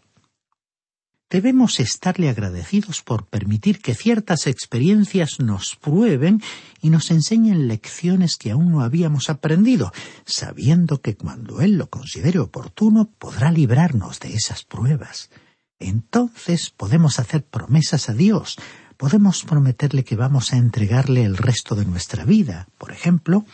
Debemos 1.30 1.80
estarle 1.80 2.28
agradecidos 2.28 3.02
por 3.02 3.26
permitir 3.26 3.80
que 3.80 3.94
ciertas 3.94 4.46
experiencias 4.46 5.40
nos 5.40 5.76
prueben 5.76 6.42
y 6.80 6.90
nos 6.90 7.10
enseñen 7.10 7.66
lecciones 7.66 8.36
que 8.36 8.50
aún 8.50 8.70
no 8.70 8.82
habíamos 8.82 9.30
aprendido, 9.30 9.92
sabiendo 10.26 11.00
que 11.00 11.16
cuando 11.16 11.60
Él 11.60 11.76
lo 11.76 11.88
considere 11.88 12.38
oportuno 12.38 13.10
podrá 13.18 13.50
librarnos 13.50 14.20
de 14.20 14.34
esas 14.34 14.64
pruebas. 14.64 15.30
Entonces 15.78 16.70
podemos 16.70 17.18
hacer 17.18 17.44
promesas 17.44 18.08
a 18.08 18.12
Dios, 18.12 18.56
podemos 18.96 19.42
prometerle 19.44 20.04
que 20.04 20.16
vamos 20.16 20.52
a 20.52 20.56
entregarle 20.56 21.24
el 21.24 21.36
resto 21.36 21.74
de 21.74 21.84
nuestra 21.84 22.24
vida, 22.24 22.68
por 22.78 22.92
ejemplo, 22.92 23.44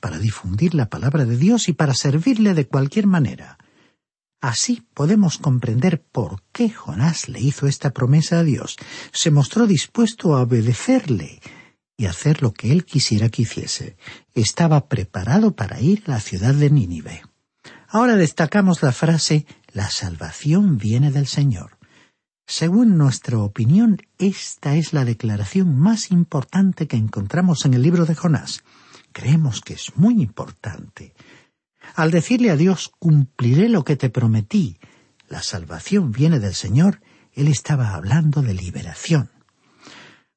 para 0.00 0.18
difundir 0.18 0.74
la 0.74 0.90
palabra 0.90 1.24
de 1.24 1.36
Dios 1.36 1.68
y 1.68 1.72
para 1.72 1.94
servirle 1.94 2.52
de 2.52 2.66
cualquier 2.66 3.06
manera. 3.06 3.58
Así 4.40 4.82
podemos 4.94 5.38
comprender 5.38 6.02
por 6.02 6.42
qué 6.52 6.70
Jonás 6.70 7.28
le 7.28 7.40
hizo 7.40 7.66
esta 7.66 7.90
promesa 7.90 8.40
a 8.40 8.42
Dios. 8.44 8.76
Se 9.12 9.30
mostró 9.30 9.66
dispuesto 9.66 10.36
a 10.36 10.42
obedecerle 10.42 11.40
y 11.96 12.06
hacer 12.06 12.42
lo 12.42 12.52
que 12.52 12.72
él 12.72 12.84
quisiera 12.84 13.28
que 13.28 13.42
hiciese. 13.42 13.96
Estaba 14.34 14.88
preparado 14.88 15.56
para 15.56 15.80
ir 15.80 16.04
a 16.06 16.12
la 16.12 16.20
ciudad 16.20 16.54
de 16.54 16.70
Nínive. 16.70 17.22
Ahora 17.88 18.16
destacamos 18.16 18.82
la 18.82 18.92
frase 18.92 19.46
La 19.72 19.90
salvación 19.90 20.76
viene 20.76 21.10
del 21.10 21.26
Señor. 21.26 21.78
Según 22.46 22.96
nuestra 22.96 23.38
opinión, 23.38 24.02
esta 24.18 24.76
es 24.76 24.92
la 24.92 25.04
declaración 25.04 25.78
más 25.78 26.10
importante 26.12 26.86
que 26.86 26.96
encontramos 26.96 27.64
en 27.64 27.74
el 27.74 27.82
libro 27.82 28.06
de 28.06 28.14
Jonás. 28.14 28.62
Creemos 29.12 29.60
que 29.60 29.74
es 29.74 29.96
muy 29.96 30.22
importante. 30.22 31.14
Al 31.94 32.10
decirle 32.10 32.50
a 32.50 32.56
Dios, 32.56 32.92
cumpliré 32.98 33.68
lo 33.68 33.84
que 33.84 33.96
te 33.96 34.10
prometí, 34.10 34.78
la 35.28 35.42
salvación 35.42 36.12
viene 36.12 36.38
del 36.38 36.54
Señor, 36.54 37.00
él 37.32 37.48
estaba 37.48 37.94
hablando 37.94 38.42
de 38.42 38.54
liberación. 38.54 39.30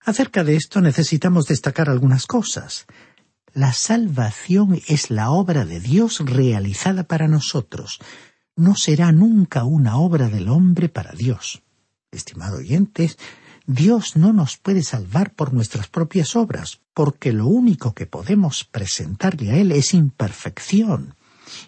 Acerca 0.01 0.43
de 0.43 0.55
esto 0.55 0.81
necesitamos 0.81 1.45
destacar 1.45 1.89
algunas 1.89 2.25
cosas. 2.25 2.87
La 3.53 3.73
salvación 3.73 4.81
es 4.87 5.11
la 5.11 5.29
obra 5.29 5.65
de 5.65 5.79
Dios 5.79 6.19
realizada 6.25 7.03
para 7.03 7.27
nosotros. 7.27 7.99
No 8.55 8.75
será 8.75 9.11
nunca 9.11 9.63
una 9.63 9.97
obra 9.97 10.29
del 10.29 10.49
hombre 10.49 10.89
para 10.89 11.11
Dios. 11.11 11.61
Estimado 12.11 12.57
oyentes, 12.57 13.17
Dios 13.67 14.15
no 14.15 14.33
nos 14.33 14.57
puede 14.57 14.81
salvar 14.81 15.33
por 15.35 15.53
nuestras 15.53 15.87
propias 15.87 16.35
obras, 16.35 16.81
porque 16.95 17.31
lo 17.31 17.45
único 17.45 17.93
que 17.93 18.07
podemos 18.07 18.63
presentarle 18.65 19.51
a 19.51 19.57
Él 19.57 19.71
es 19.71 19.93
imperfección 19.93 21.15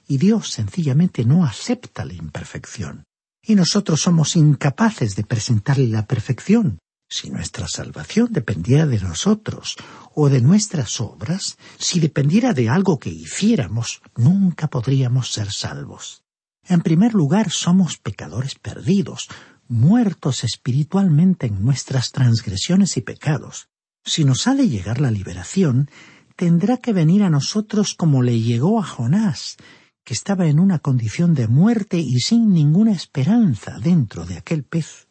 y 0.07 0.17
Dios 0.17 0.49
sencillamente 0.49 1.25
no 1.25 1.45
acepta 1.45 2.05
la 2.05 2.13
imperfección. 2.13 3.03
Y 3.43 3.55
nosotros 3.55 4.01
somos 4.01 4.35
incapaces 4.35 5.15
de 5.15 5.23
presentarle 5.23 5.87
la 5.87 6.05
perfección. 6.05 6.79
Si 7.09 7.29
nuestra 7.29 7.67
salvación 7.67 8.31
dependiera 8.31 8.85
de 8.85 8.99
nosotros 8.99 9.75
o 10.15 10.29
de 10.29 10.41
nuestras 10.41 11.01
obras, 11.01 11.57
si 11.77 11.99
dependiera 11.99 12.53
de 12.53 12.69
algo 12.69 12.99
que 12.99 13.09
hiciéramos, 13.09 14.01
nunca 14.15 14.67
podríamos 14.67 15.31
ser 15.31 15.51
salvos. 15.51 16.23
En 16.67 16.81
primer 16.81 17.13
lugar, 17.13 17.51
somos 17.51 17.97
pecadores 17.97 18.55
perdidos, 18.55 19.27
muertos 19.67 20.43
espiritualmente 20.43 21.47
en 21.47 21.63
nuestras 21.63 22.11
transgresiones 22.11 22.95
y 22.97 23.01
pecados. 23.01 23.67
Si 24.05 24.23
nos 24.23 24.47
ha 24.47 24.55
de 24.55 24.69
llegar 24.69 25.01
la 25.01 25.11
liberación, 25.11 25.89
tendrá 26.35 26.77
que 26.77 26.93
venir 26.93 27.23
a 27.23 27.29
nosotros 27.29 27.93
como 27.93 28.21
le 28.21 28.39
llegó 28.39 28.79
a 28.79 28.83
Jonás, 28.83 29.57
que 30.03 30.13
estaba 30.13 30.47
en 30.47 30.59
una 30.59 30.79
condición 30.79 31.33
de 31.33 31.47
muerte 31.47 31.97
y 31.97 32.19
sin 32.19 32.53
ninguna 32.53 32.91
esperanza 32.91 33.77
dentro 33.79 34.25
de 34.25 34.37
aquel 34.37 34.63
pez. 34.63 35.07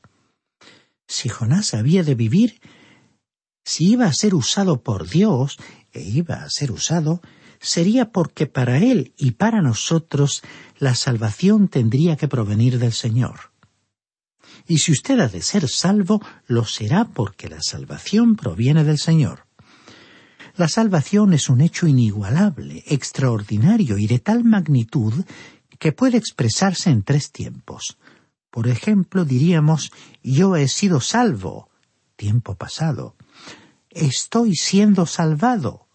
Si 1.07 1.29
Jonás 1.29 1.75
había 1.75 2.03
de 2.03 2.15
vivir, 2.15 2.61
si 3.65 3.91
iba 3.91 4.07
a 4.07 4.13
ser 4.13 4.35
usado 4.35 4.83
por 4.83 5.09
Dios, 5.09 5.59
e 5.93 6.03
iba 6.03 6.37
a 6.37 6.51
ser 6.51 6.73
usado, 6.73 7.21
sería 7.61 8.11
porque 8.11 8.47
para 8.47 8.79
Él 8.79 9.13
y 9.17 9.33
para 9.33 9.61
nosotros 9.61 10.43
la 10.79 10.95
salvación 10.95 11.69
tendría 11.69 12.17
que 12.17 12.29
provenir 12.29 12.79
del 12.79 12.93
Señor. 12.93 13.51
Y 14.67 14.79
si 14.79 14.93
usted 14.93 15.21
ha 15.21 15.29
de 15.29 15.43
ser 15.43 15.69
salvo, 15.69 16.23
lo 16.47 16.65
será 16.65 17.05
porque 17.05 17.49
la 17.49 17.61
salvación 17.61 18.37
proviene 18.37 18.85
del 18.85 18.99
Señor. 18.99 19.47
La 20.61 20.69
salvación 20.69 21.33
es 21.33 21.49
un 21.49 21.63
hecho 21.63 21.87
inigualable, 21.87 22.85
extraordinario 22.87 23.97
y 23.97 24.07
de 24.07 24.19
tal 24.19 24.45
magnitud 24.45 25.25
que 25.79 25.93
puede 25.93 26.19
expresarse 26.19 26.91
en 26.91 27.03
tres 27.03 27.33
tiempos. 27.33 27.97
Por 28.51 28.69
ejemplo, 28.69 29.25
diríamos 29.25 29.91
yo 30.23 30.57
he 30.57 30.69
sido 30.69 31.01
salvo, 31.01 31.71
tiempo 32.15 32.57
pasado. 32.57 33.17
Estoy 33.89 34.55
siendo 34.55 35.07
salvado, 35.07 35.89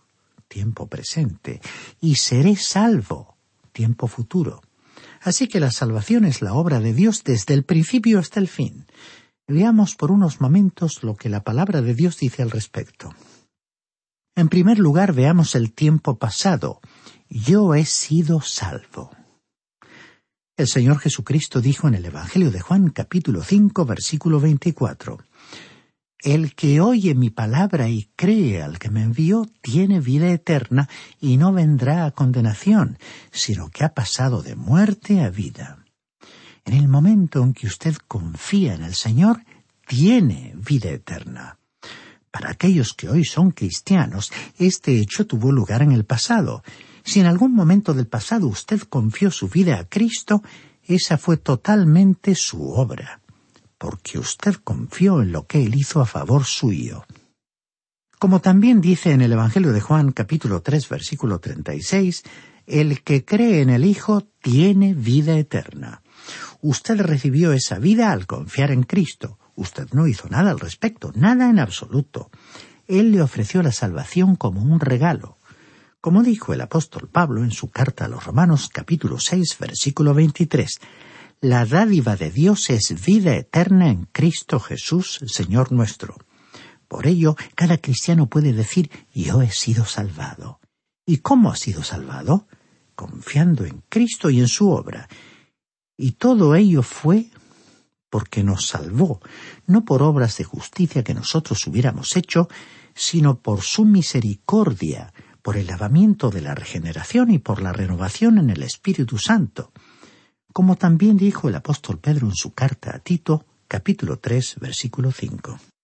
tiempo 0.47 0.87
presente. 0.87 1.61
Y 2.01 2.15
seré 2.15 2.55
salvo, 2.55 3.37
tiempo 3.71 4.07
futuro. 4.07 4.63
Así 5.21 5.47
que 5.47 5.59
la 5.59 5.69
salvación 5.69 6.25
es 6.25 6.41
la 6.41 6.55
obra 6.55 6.79
de 6.79 6.95
Dios 6.95 7.23
desde 7.23 7.53
el 7.53 7.65
principio 7.65 8.17
hasta 8.17 8.39
el 8.39 8.47
fin. 8.47 8.87
Veamos 9.47 9.93
por 9.93 10.09
unos 10.09 10.41
momentos 10.41 11.03
lo 11.03 11.15
que 11.15 11.29
la 11.29 11.43
palabra 11.43 11.83
de 11.83 11.93
Dios 11.93 12.17
dice 12.17 12.41
al 12.41 12.49
respecto. 12.49 13.13
En 14.37 14.49
primer 14.49 14.79
lugar, 14.79 15.13
veamos 15.13 15.55
el 15.55 15.71
tiempo 15.71 16.17
pasado. 16.17 16.81
Yo 17.29 17.73
he 17.73 17.85
sido 17.85 18.41
salvo. 18.41 19.11
El 20.57 20.67
Señor 20.67 20.99
Jesucristo 20.99 21.61
dijo 21.61 21.87
en 21.87 21.95
el 21.95 22.05
Evangelio 22.05 22.51
de 22.51 22.59
Juan 22.59 22.89
capítulo 22.89 23.43
5 23.43 23.85
versículo 23.85 24.41
24 24.41 25.19
El 26.19 26.53
que 26.53 26.81
oye 26.81 27.15
mi 27.15 27.29
palabra 27.29 27.87
y 27.87 28.09
cree 28.17 28.61
al 28.61 28.77
que 28.77 28.89
me 28.89 29.03
envió 29.03 29.45
tiene 29.61 30.01
vida 30.01 30.29
eterna 30.29 30.89
y 31.21 31.37
no 31.37 31.53
vendrá 31.53 32.05
a 32.05 32.11
condenación, 32.11 32.97
sino 33.31 33.69
que 33.69 33.85
ha 33.85 33.93
pasado 33.93 34.41
de 34.41 34.55
muerte 34.55 35.21
a 35.21 35.29
vida. 35.29 35.85
En 36.65 36.73
el 36.73 36.89
momento 36.89 37.41
en 37.41 37.53
que 37.53 37.67
usted 37.67 37.95
confía 38.07 38.73
en 38.73 38.83
el 38.83 38.95
Señor, 38.95 39.45
tiene 39.87 40.53
vida 40.57 40.89
eterna. 40.89 41.57
Para 42.35 42.51
aquellos 42.51 42.93
que 42.93 43.07
hoy 43.07 43.23
son 43.23 43.51
cristianos, 43.51 44.29
este 44.57 44.99
hecho 44.99 45.25
tuvo 45.25 45.53
lugar 45.53 45.81
en 45.81 45.93
el 45.93 46.03
pasado. 46.03 46.65
Si 47.01 47.21
en 47.21 47.27
algún 47.27 47.53
momento 47.53 47.93
del 47.93 48.07
pasado 48.07 48.47
usted 48.47 48.81
confió 48.81 49.31
su 49.31 49.47
vida 49.47 49.79
a 49.79 49.85
Cristo, 49.85 50.43
esa 50.83 51.17
fue 51.17 51.37
totalmente 51.37 52.35
su 52.35 52.73
obra, 52.73 53.21
porque 53.77 54.19
usted 54.19 54.55
confió 54.55 55.21
en 55.21 55.31
lo 55.31 55.47
que 55.47 55.63
Él 55.63 55.75
hizo 55.75 56.01
a 56.01 56.05
favor 56.05 56.43
suyo. 56.43 57.05
Como 58.19 58.41
también 58.41 58.81
dice 58.81 59.11
en 59.11 59.21
el 59.21 59.31
Evangelio 59.31 59.71
de 59.71 59.79
Juan 59.79 60.11
capítulo 60.11 60.61
3 60.61 60.89
versículo 60.89 61.39
36, 61.39 62.23
el 62.67 63.01
que 63.01 63.23
cree 63.23 63.61
en 63.61 63.69
el 63.69 63.85
Hijo 63.85 64.27
tiene 64.41 64.93
vida 64.93 65.37
eterna. 65.37 66.01
Usted 66.61 66.99
recibió 66.99 67.53
esa 67.53 67.79
vida 67.79 68.11
al 68.11 68.25
confiar 68.25 68.71
en 68.71 68.83
Cristo. 68.83 69.39
Usted 69.55 69.89
no 69.93 70.07
hizo 70.07 70.27
nada 70.29 70.51
al 70.51 70.59
respecto, 70.59 71.11
nada 71.15 71.49
en 71.49 71.59
absoluto. 71.59 72.29
Él 72.87 73.11
le 73.11 73.21
ofreció 73.21 73.63
la 73.63 73.71
salvación 73.71 74.35
como 74.35 74.61
un 74.61 74.79
regalo. 74.79 75.37
Como 76.01 76.21
dijo 76.21 76.53
el 76.53 76.61
apóstol 76.61 77.09
Pablo 77.09 77.43
en 77.43 77.51
su 77.51 77.71
carta 77.71 78.05
a 78.05 78.07
los 78.07 78.25
Romanos 78.25 78.69
capítulo 78.71 79.19
6 79.19 79.57
versículo 79.59 80.13
23, 80.13 80.79
la 81.41 81.65
dádiva 81.65 82.15
de 82.15 82.31
Dios 82.31 82.69
es 82.69 83.03
vida 83.03 83.35
eterna 83.35 83.89
en 83.89 84.05
Cristo 84.11 84.59
Jesús, 84.59 85.19
Señor 85.25 85.71
nuestro. 85.71 86.17
Por 86.87 87.07
ello, 87.07 87.35
cada 87.55 87.77
cristiano 87.77 88.27
puede 88.29 88.53
decir 88.53 88.91
yo 89.13 89.41
he 89.41 89.51
sido 89.51 89.85
salvado. 89.85 90.59
¿Y 91.05 91.17
cómo 91.17 91.51
ha 91.51 91.55
sido 91.55 91.83
salvado? 91.83 92.47
Confiando 92.95 93.65
en 93.65 93.83
Cristo 93.89 94.29
y 94.29 94.39
en 94.39 94.47
su 94.47 94.69
obra. 94.69 95.07
Y 95.97 96.13
todo 96.13 96.55
ello 96.55 96.83
fue 96.83 97.31
porque 98.15 98.45
nos 98.45 98.67
salvó, 98.67 99.19
no 99.67 99.83
por 99.83 100.01
obras 100.01 100.37
de 100.37 100.45
justicia 100.45 101.03
que 101.03 101.13
nosotros 101.13 101.67
hubiéramos 101.67 102.15
hecho, 102.15 102.47
sino 102.93 103.39
por 103.39 103.61
su 103.61 103.83
misericordia, 103.83 105.11
por 105.41 105.57
el 105.57 105.67
lavamiento 105.67 106.29
de 106.29 106.39
la 106.39 106.55
regeneración 106.55 107.29
y 107.29 107.39
por 107.39 107.61
la 107.61 107.73
renovación 107.73 108.37
en 108.37 108.49
el 108.51 108.63
Espíritu 108.63 109.17
Santo, 109.17 109.73
como 110.53 110.77
también 110.77 111.17
dijo 111.17 111.49
el 111.49 111.55
apóstol 111.55 111.99
Pedro 111.99 112.27
en 112.27 112.35
su 112.35 112.53
carta 112.53 112.95
a 112.95 112.99
Tito, 112.99 113.43
capítulo 113.67 114.17
3, 114.17 114.59
versículo 114.61 115.11
5. 115.11 115.74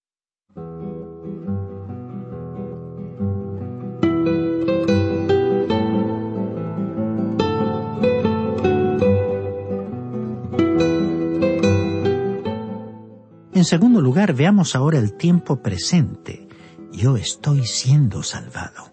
En 13.62 13.66
segundo 13.66 14.02
lugar, 14.02 14.34
veamos 14.34 14.76
ahora 14.76 14.98
el 14.98 15.14
tiempo 15.14 15.62
presente. 15.62 16.48
Yo 16.92 17.16
estoy 17.16 17.68
siendo 17.68 18.24
salvado. 18.24 18.92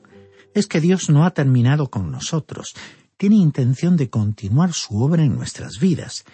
Es 0.52 0.66
que 0.66 0.78
Dios 0.78 1.08
no 1.08 1.24
ha 1.24 1.30
terminado 1.30 1.88
con 1.88 2.10
nosotros. 2.10 2.74
Tiene 3.16 3.36
intención 3.36 3.96
de 3.96 4.10
continuar 4.10 4.74
su 4.74 5.02
obra 5.02 5.22
en 5.22 5.34
nuestras 5.34 5.78
vidas. 5.80 6.26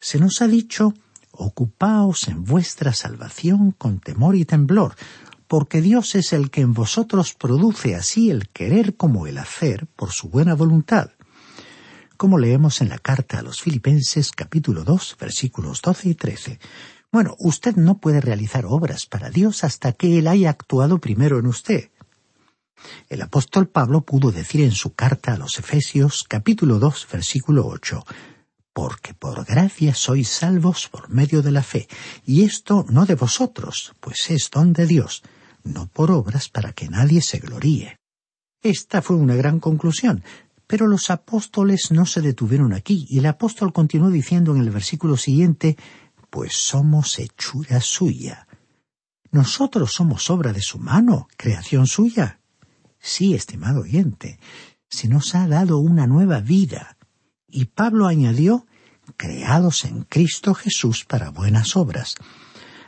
Se 0.00 0.18
nos 0.18 0.40
ha 0.40 0.48
dicho, 0.48 0.94
ocupaos 1.32 2.28
en 2.28 2.44
vuestra 2.44 2.94
salvación 2.94 3.72
con 3.72 4.00
temor 4.00 4.36
y 4.36 4.46
temblor, 4.46 4.94
porque 5.46 5.82
Dios 5.82 6.14
es 6.14 6.32
el 6.32 6.50
que 6.50 6.62
en 6.62 6.72
vosotros 6.72 7.34
produce 7.34 7.94
así 7.94 8.30
el 8.30 8.48
querer 8.48 8.96
como 8.96 9.26
el 9.26 9.36
hacer 9.36 9.86
por 9.96 10.12
su 10.12 10.30
buena 10.30 10.54
voluntad. 10.54 11.10
Como 12.16 12.38
leemos 12.38 12.80
en 12.80 12.88
la 12.88 12.96
carta 12.96 13.40
a 13.40 13.42
los 13.42 13.60
Filipenses 13.60 14.30
capítulo 14.30 14.82
2 14.82 15.18
versículos 15.20 15.82
12 15.82 16.08
y 16.08 16.14
13. 16.14 16.58
Bueno, 17.12 17.36
usted 17.38 17.76
no 17.76 17.98
puede 17.98 18.22
realizar 18.22 18.64
obras 18.64 19.04
para 19.04 19.28
Dios 19.28 19.64
hasta 19.64 19.92
que 19.92 20.18
Él 20.18 20.26
haya 20.26 20.48
actuado 20.48 20.98
primero 20.98 21.38
en 21.38 21.46
usted. 21.46 21.90
El 23.10 23.20
apóstol 23.20 23.68
Pablo 23.68 24.00
pudo 24.00 24.32
decir 24.32 24.62
en 24.62 24.72
su 24.72 24.94
carta 24.94 25.34
a 25.34 25.36
los 25.36 25.58
Efesios 25.58 26.24
capítulo 26.26 26.78
2 26.78 27.06
versículo 27.12 27.66
8, 27.66 28.02
porque 28.72 29.12
por 29.12 29.44
gracia 29.44 29.94
sois 29.94 30.26
salvos 30.30 30.88
por 30.88 31.10
medio 31.10 31.42
de 31.42 31.50
la 31.52 31.62
fe, 31.62 31.86
y 32.24 32.44
esto 32.44 32.86
no 32.88 33.04
de 33.04 33.14
vosotros, 33.14 33.92
pues 34.00 34.30
es 34.30 34.50
don 34.50 34.72
de 34.72 34.86
Dios, 34.86 35.22
no 35.64 35.88
por 35.88 36.10
obras 36.10 36.48
para 36.48 36.72
que 36.72 36.88
nadie 36.88 37.20
se 37.20 37.38
gloríe. 37.38 37.98
Esta 38.62 39.02
fue 39.02 39.16
una 39.16 39.36
gran 39.36 39.60
conclusión, 39.60 40.24
pero 40.66 40.86
los 40.86 41.10
apóstoles 41.10 41.90
no 41.90 42.06
se 42.06 42.22
detuvieron 42.22 42.72
aquí, 42.72 43.06
y 43.10 43.18
el 43.18 43.26
apóstol 43.26 43.74
continuó 43.74 44.08
diciendo 44.08 44.56
en 44.56 44.62
el 44.62 44.70
versículo 44.70 45.18
siguiente, 45.18 45.76
pues 46.32 46.54
somos 46.54 47.18
hechura 47.18 47.82
suya. 47.82 48.48
Nosotros 49.32 49.92
somos 49.92 50.30
obra 50.30 50.54
de 50.54 50.62
su 50.62 50.78
mano, 50.78 51.28
creación 51.36 51.86
suya. 51.86 52.40
Sí, 52.98 53.34
estimado 53.34 53.82
oyente, 53.82 54.40
se 54.88 55.08
nos 55.08 55.34
ha 55.34 55.46
dado 55.46 55.76
una 55.76 56.06
nueva 56.06 56.40
vida. 56.40 56.96
Y 57.46 57.66
Pablo 57.66 58.06
añadió, 58.06 58.66
creados 59.18 59.84
en 59.84 60.04
Cristo 60.04 60.54
Jesús 60.54 61.04
para 61.04 61.28
buenas 61.28 61.76
obras. 61.76 62.14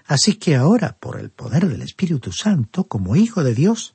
Así 0.07 0.37
que 0.37 0.57
ahora, 0.57 0.97
por 0.99 1.21
el 1.21 1.29
poder 1.31 1.69
del 1.69 1.83
Espíritu 1.83 2.33
Santo, 2.33 2.85
como 2.85 3.15
Hijo 3.15 3.45
de 3.45 3.55
Dios, 3.55 3.95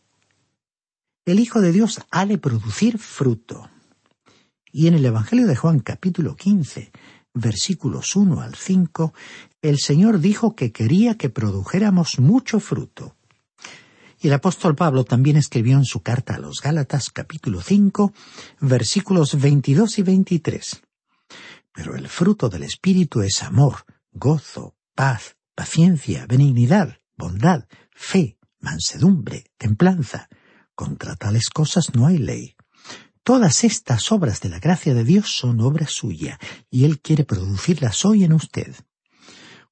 el 1.25 1.39
Hijo 1.39 1.59
de 1.59 1.71
Dios 1.71 2.01
ha 2.11 2.27
de 2.27 2.37
producir 2.37 2.99
fruto. 2.99 3.67
Y 4.71 4.85
en 4.85 4.93
el 4.93 5.05
Evangelio 5.05 5.47
de 5.47 5.55
Juan 5.55 5.79
capítulo 5.79 6.35
15, 6.35 6.91
versículos 7.39 8.15
1 8.15 8.41
al 8.41 8.55
5, 8.55 9.13
el 9.61 9.79
Señor 9.79 10.19
dijo 10.19 10.55
que 10.55 10.71
quería 10.71 11.17
que 11.17 11.29
produjéramos 11.29 12.19
mucho 12.19 12.59
fruto. 12.59 13.15
Y 14.21 14.27
el 14.27 14.33
apóstol 14.33 14.75
Pablo 14.75 15.05
también 15.05 15.37
escribió 15.37 15.77
en 15.77 15.85
su 15.85 16.01
carta 16.01 16.35
a 16.35 16.39
los 16.39 16.61
Gálatas 16.61 17.09
capítulo 17.09 17.61
5, 17.61 18.13
versículos 18.59 19.39
22 19.39 19.99
y 19.99 20.01
23. 20.03 20.81
Pero 21.73 21.95
el 21.95 22.09
fruto 22.09 22.49
del 22.49 22.63
Espíritu 22.63 23.21
es 23.21 23.41
amor, 23.43 23.85
gozo, 24.11 24.75
paz, 24.93 25.37
paciencia, 25.55 26.25
benignidad, 26.27 26.99
bondad, 27.15 27.65
fe, 27.91 28.37
mansedumbre, 28.59 29.45
templanza. 29.57 30.27
Contra 30.75 31.15
tales 31.15 31.49
cosas 31.49 31.93
no 31.93 32.05
hay 32.07 32.17
ley. 32.17 32.55
Todas 33.23 33.63
estas 33.63 34.11
obras 34.11 34.41
de 34.41 34.49
la 34.49 34.59
gracia 34.59 34.93
de 34.93 35.03
Dios 35.03 35.37
son 35.37 35.59
obra 35.61 35.87
suya, 35.87 36.39
y 36.69 36.85
Él 36.85 36.99
quiere 36.99 37.23
producirlas 37.23 38.05
hoy 38.05 38.23
en 38.23 38.33
usted. 38.33 38.75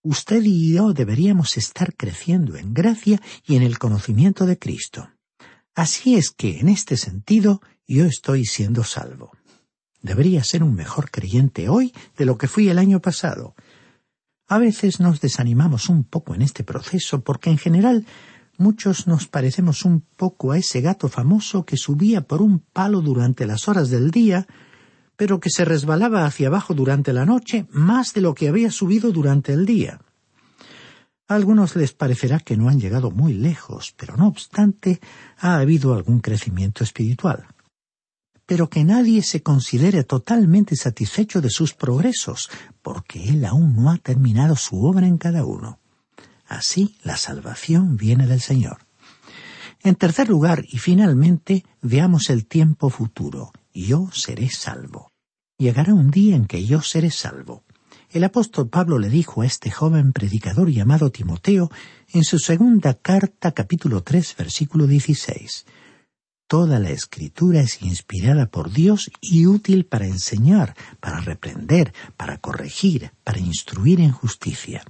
Usted 0.02 0.44
y 0.44 0.74
yo 0.74 0.94
deberíamos 0.94 1.58
estar 1.58 1.96
creciendo 1.96 2.56
en 2.56 2.74
gracia 2.74 3.22
y 3.46 3.56
en 3.56 3.64
el 3.64 3.78
conocimiento 3.78 4.46
de 4.46 4.58
Cristo. 4.58 5.10
Así 5.76 6.16
es 6.16 6.32
que, 6.32 6.60
en 6.60 6.70
este 6.70 6.98
sentido, 6.98 7.62
yo 7.88 8.06
estoy 8.06 8.46
siendo 8.46 8.84
salvo. 8.84 9.32
Debería 10.02 10.44
ser 10.44 10.64
un 10.64 10.76
mejor 10.76 11.12
creyente 11.12 11.70
hoy 11.70 11.94
de 12.16 12.26
lo 12.26 12.38
que 12.38 12.48
fui 12.48 12.70
el 12.70 12.80
año 12.80 13.02
pasado. 13.02 13.56
A 14.48 14.58
veces 14.60 15.00
nos 15.00 15.20
desanimamos 15.20 15.90
un 15.90 16.04
poco 16.04 16.34
en 16.36 16.42
este 16.42 16.64
proceso 16.64 17.22
porque 17.22 17.50
en 17.50 17.58
general 17.58 18.06
Muchos 18.58 19.06
nos 19.06 19.28
parecemos 19.28 19.86
un 19.86 20.02
poco 20.02 20.52
a 20.52 20.58
ese 20.58 20.82
gato 20.82 21.10
famoso 21.10 21.64
que 21.64 21.78
subía 21.78 22.22
por 22.22 22.42
un 22.42 22.60
palo 22.60 23.02
durante 23.02 23.46
las 23.46 23.68
horas 23.68 23.92
del 23.92 24.10
día, 24.10 24.48
pero 25.16 25.40
que 25.40 25.52
se 25.52 25.64
resbalaba 25.64 26.26
hacia 26.26 26.48
abajo 26.48 26.74
durante 26.74 27.14
la 27.14 27.26
noche 27.26 27.68
más 27.72 28.16
de 28.16 28.22
lo 28.22 28.34
que 28.34 28.48
había 28.48 28.72
subido 28.72 29.12
durante 29.12 29.54
el 29.54 29.68
día. 29.68 30.02
A 31.28 31.36
algunos 31.36 31.76
les 31.76 31.94
parecerá 31.94 32.40
que 32.40 32.58
no 32.58 32.68
han 32.68 32.80
llegado 32.80 33.12
muy 33.12 33.34
lejos, 33.34 33.94
pero 33.96 34.18
no 34.18 34.28
obstante 34.28 35.02
ha 35.38 35.58
habido 35.58 35.94
algún 35.94 36.20
crecimiento 36.20 36.84
espiritual. 36.84 37.46
Pero 38.48 38.70
que 38.70 38.84
nadie 38.84 39.22
se 39.22 39.44
considere 39.44 40.04
totalmente 40.04 40.76
satisfecho 40.76 41.42
de 41.42 41.50
sus 41.52 41.76
progresos, 41.76 42.50
porque 42.82 43.30
Él 43.30 43.46
aún 43.46 43.76
no 43.76 43.92
ha 43.92 43.98
terminado 43.98 44.56
su 44.56 44.84
obra 44.84 45.06
en 45.06 45.18
cada 45.18 45.46
uno. 45.46 45.80
Así 46.48 46.96
la 47.04 47.18
salvación 47.18 47.98
viene 47.98 48.28
del 48.28 48.42
Señor. 48.42 48.88
En 49.84 49.96
tercer 49.96 50.30
lugar, 50.30 50.66
y 50.68 50.80
finalmente, 50.80 51.66
veamos 51.82 52.30
el 52.30 52.46
tiempo 52.46 52.90
futuro. 52.90 53.52
Yo 53.74 54.10
seré 54.12 54.50
salvo. 54.50 55.12
Llegará 55.58 55.94
un 55.94 56.12
día 56.12 56.36
en 56.36 56.46
que 56.46 56.66
yo 56.66 56.82
seré 56.82 57.12
salvo. 57.12 57.64
El 58.10 58.24
apóstol 58.24 58.70
Pablo 58.70 59.00
le 59.00 59.10
dijo 59.10 59.42
a 59.42 59.46
este 59.46 59.70
joven 59.70 60.14
predicador 60.14 60.70
llamado 60.70 61.12
Timoteo 61.12 61.70
en 62.14 62.24
su 62.24 62.40
segunda 62.40 62.94
carta 62.94 63.52
capítulo 63.52 64.02
3 64.02 64.36
versículo 64.38 64.88
16. 64.88 65.66
Toda 66.48 66.80
la 66.80 66.92
escritura 66.92 67.60
es 67.60 67.82
inspirada 67.82 68.46
por 68.46 68.72
Dios 68.72 69.12
y 69.20 69.46
útil 69.46 69.86
para 69.86 70.06
enseñar, 70.06 70.76
para 71.02 71.20
reprender, 71.20 71.94
para 72.16 72.38
corregir, 72.38 73.12
para 73.26 73.40
instruir 73.40 74.00
en 74.00 74.14
justicia. 74.14 74.86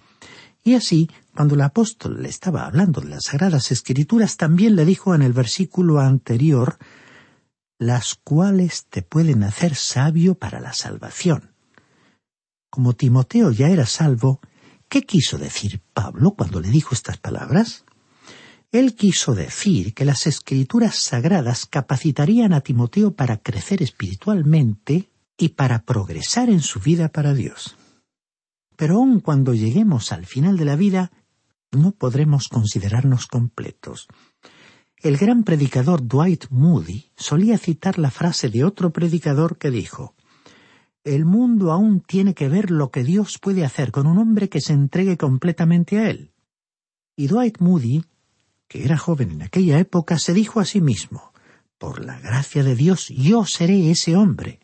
Y 0.68 0.76
así, 0.76 1.10
cuando 1.34 1.56
el 1.56 1.62
apóstol 1.62 2.22
le 2.22 2.28
estaba 2.28 2.66
hablando 2.66 3.00
de 3.00 3.08
las 3.08 3.28
Sagradas 3.28 3.72
Escrituras, 3.72 4.36
también 4.36 4.76
le 4.76 4.84
dijo 4.84 5.16
en 5.16 5.22
el 5.22 5.32
versículo 5.32 6.02
anterior, 6.02 6.78
las 7.80 8.16
cuales 8.16 8.86
te 8.90 9.02
pueden 9.02 9.46
hacer 9.46 9.76
sabio 9.76 10.36
para 10.36 10.60
la 10.60 10.74
salvación. 10.74 11.54
Como 12.70 12.98
Timoteo 12.98 13.52
ya 13.52 13.70
era 13.70 13.86
salvo, 13.86 14.42
¿qué 14.90 15.04
quiso 15.04 15.38
decir 15.38 15.80
Pablo 15.94 16.32
cuando 16.32 16.60
le 16.60 16.68
dijo 16.68 16.94
estas 16.94 17.16
palabras? 17.16 17.86
Él 18.74 18.94
quiso 18.94 19.36
decir 19.36 19.94
que 19.94 20.04
las 20.04 20.28
escrituras 20.28 20.98
sagradas 20.98 21.66
capacitarían 21.66 22.52
a 22.52 22.60
Timoteo 22.60 23.16
para 23.16 23.38
crecer 23.38 23.82
espiritualmente 23.82 25.08
y 25.38 25.48
para 25.48 25.84
progresar 25.84 26.50
en 26.50 26.60
su 26.60 26.82
vida 26.82 27.08
para 27.08 27.34
Dios. 27.34 27.78
Pero 28.78 28.98
aun 28.98 29.20
cuando 29.20 29.54
lleguemos 29.54 30.12
al 30.14 30.26
final 30.26 30.56
de 30.56 30.66
la 30.66 30.76
vida, 30.76 31.12
no 31.72 31.92
podremos 31.92 32.48
considerarnos 32.48 33.26
completos. 33.26 34.08
El 35.02 35.18
gran 35.18 35.44
predicador 35.44 36.08
Dwight 36.08 36.46
Moody 36.50 37.12
solía 37.16 37.58
citar 37.58 37.98
la 37.98 38.12
frase 38.12 38.50
de 38.50 38.64
otro 38.64 38.92
predicador 38.92 39.58
que 39.58 39.72
dijo 39.72 40.16
El 41.04 41.26
mundo 41.26 41.72
aún 41.72 42.02
tiene 42.02 42.36
que 42.36 42.50
ver 42.50 42.70
lo 42.72 42.92
que 42.92 43.04
Dios 43.04 43.40
puede 43.40 43.66
hacer 43.66 43.92
con 43.92 44.06
un 44.06 44.20
hombre 44.20 44.48
que 44.48 44.62
se 44.62 44.74
entregue 44.74 45.18
completamente 45.18 45.98
a 45.98 46.10
él. 46.10 46.32
Y 47.16 47.28
Dwight 47.28 47.60
Moody, 47.60 48.06
que 48.68 48.86
era 48.86 48.98
joven 48.98 49.32
en 49.32 49.42
aquella 49.42 49.80
época, 49.80 50.20
se 50.20 50.34
dijo 50.34 50.60
a 50.60 50.66
sí 50.66 50.82
mismo 50.82 51.34
Por 51.80 52.06
la 52.06 52.20
gracia 52.20 52.64
de 52.64 52.76
Dios 52.76 53.10
yo 53.10 53.44
seré 53.46 53.90
ese 53.90 54.16
hombre. 54.16 54.60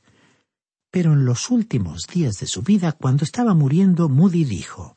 Pero 0.93 1.13
en 1.13 1.25
los 1.25 1.49
últimos 1.49 2.03
días 2.05 2.37
de 2.37 2.45
su 2.45 2.61
vida, 2.61 2.91
cuando 2.91 3.23
estaba 3.23 3.55
muriendo, 3.55 4.09
Moody 4.09 4.43
dijo 4.45 4.95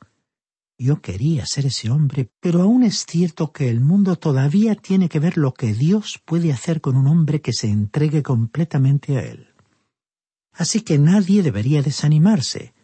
yo 0.78 1.00
quería 1.00 1.46
ser 1.46 1.66
ese 1.66 1.90
hombre, 1.90 2.30
pero 2.38 2.60
aún 2.60 2.82
es 2.82 3.06
cierto 3.06 3.50
que 3.50 3.70
el 3.70 3.80
mundo 3.80 4.16
todavía 4.16 4.74
tiene 4.74 5.08
que 5.08 5.20
ver 5.20 5.38
lo 5.38 5.54
que 5.54 5.72
Dios 5.72 6.20
puede 6.24 6.52
hacer 6.52 6.82
con 6.82 6.96
un 6.96 7.06
hombre 7.06 7.40
que 7.40 7.54
se 7.54 7.68
entregue 7.68 8.22
completamente 8.22 9.16
a 9.16 9.22
Él. 9.22 9.54
Así 10.52 10.82
que 10.82 10.98
nadie 10.98 11.42
debería 11.42 11.80
desanimarse, 11.80 12.74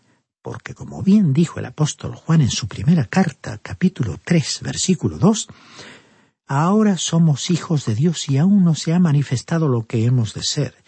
porque 0.40 0.74
como 0.74 1.02
bien 1.02 1.34
dijo 1.34 1.58
el 1.58 1.66
apóstol 1.66 2.14
Juan 2.14 2.40
en 2.40 2.50
su 2.50 2.66
primera 2.66 3.04
carta, 3.04 3.58
capítulo 3.58 4.18
3, 4.24 4.60
versículo 4.62 5.18
2, 5.18 5.48
ahora 6.46 6.96
somos 6.96 7.50
hijos 7.50 7.84
de 7.84 7.94
Dios 7.94 8.26
y 8.30 8.38
aún 8.38 8.64
no 8.64 8.74
se 8.74 8.94
ha 8.94 8.98
manifestado 8.98 9.68
lo 9.68 9.86
que 9.86 10.06
hemos 10.06 10.32
de 10.32 10.42
ser, 10.42 10.81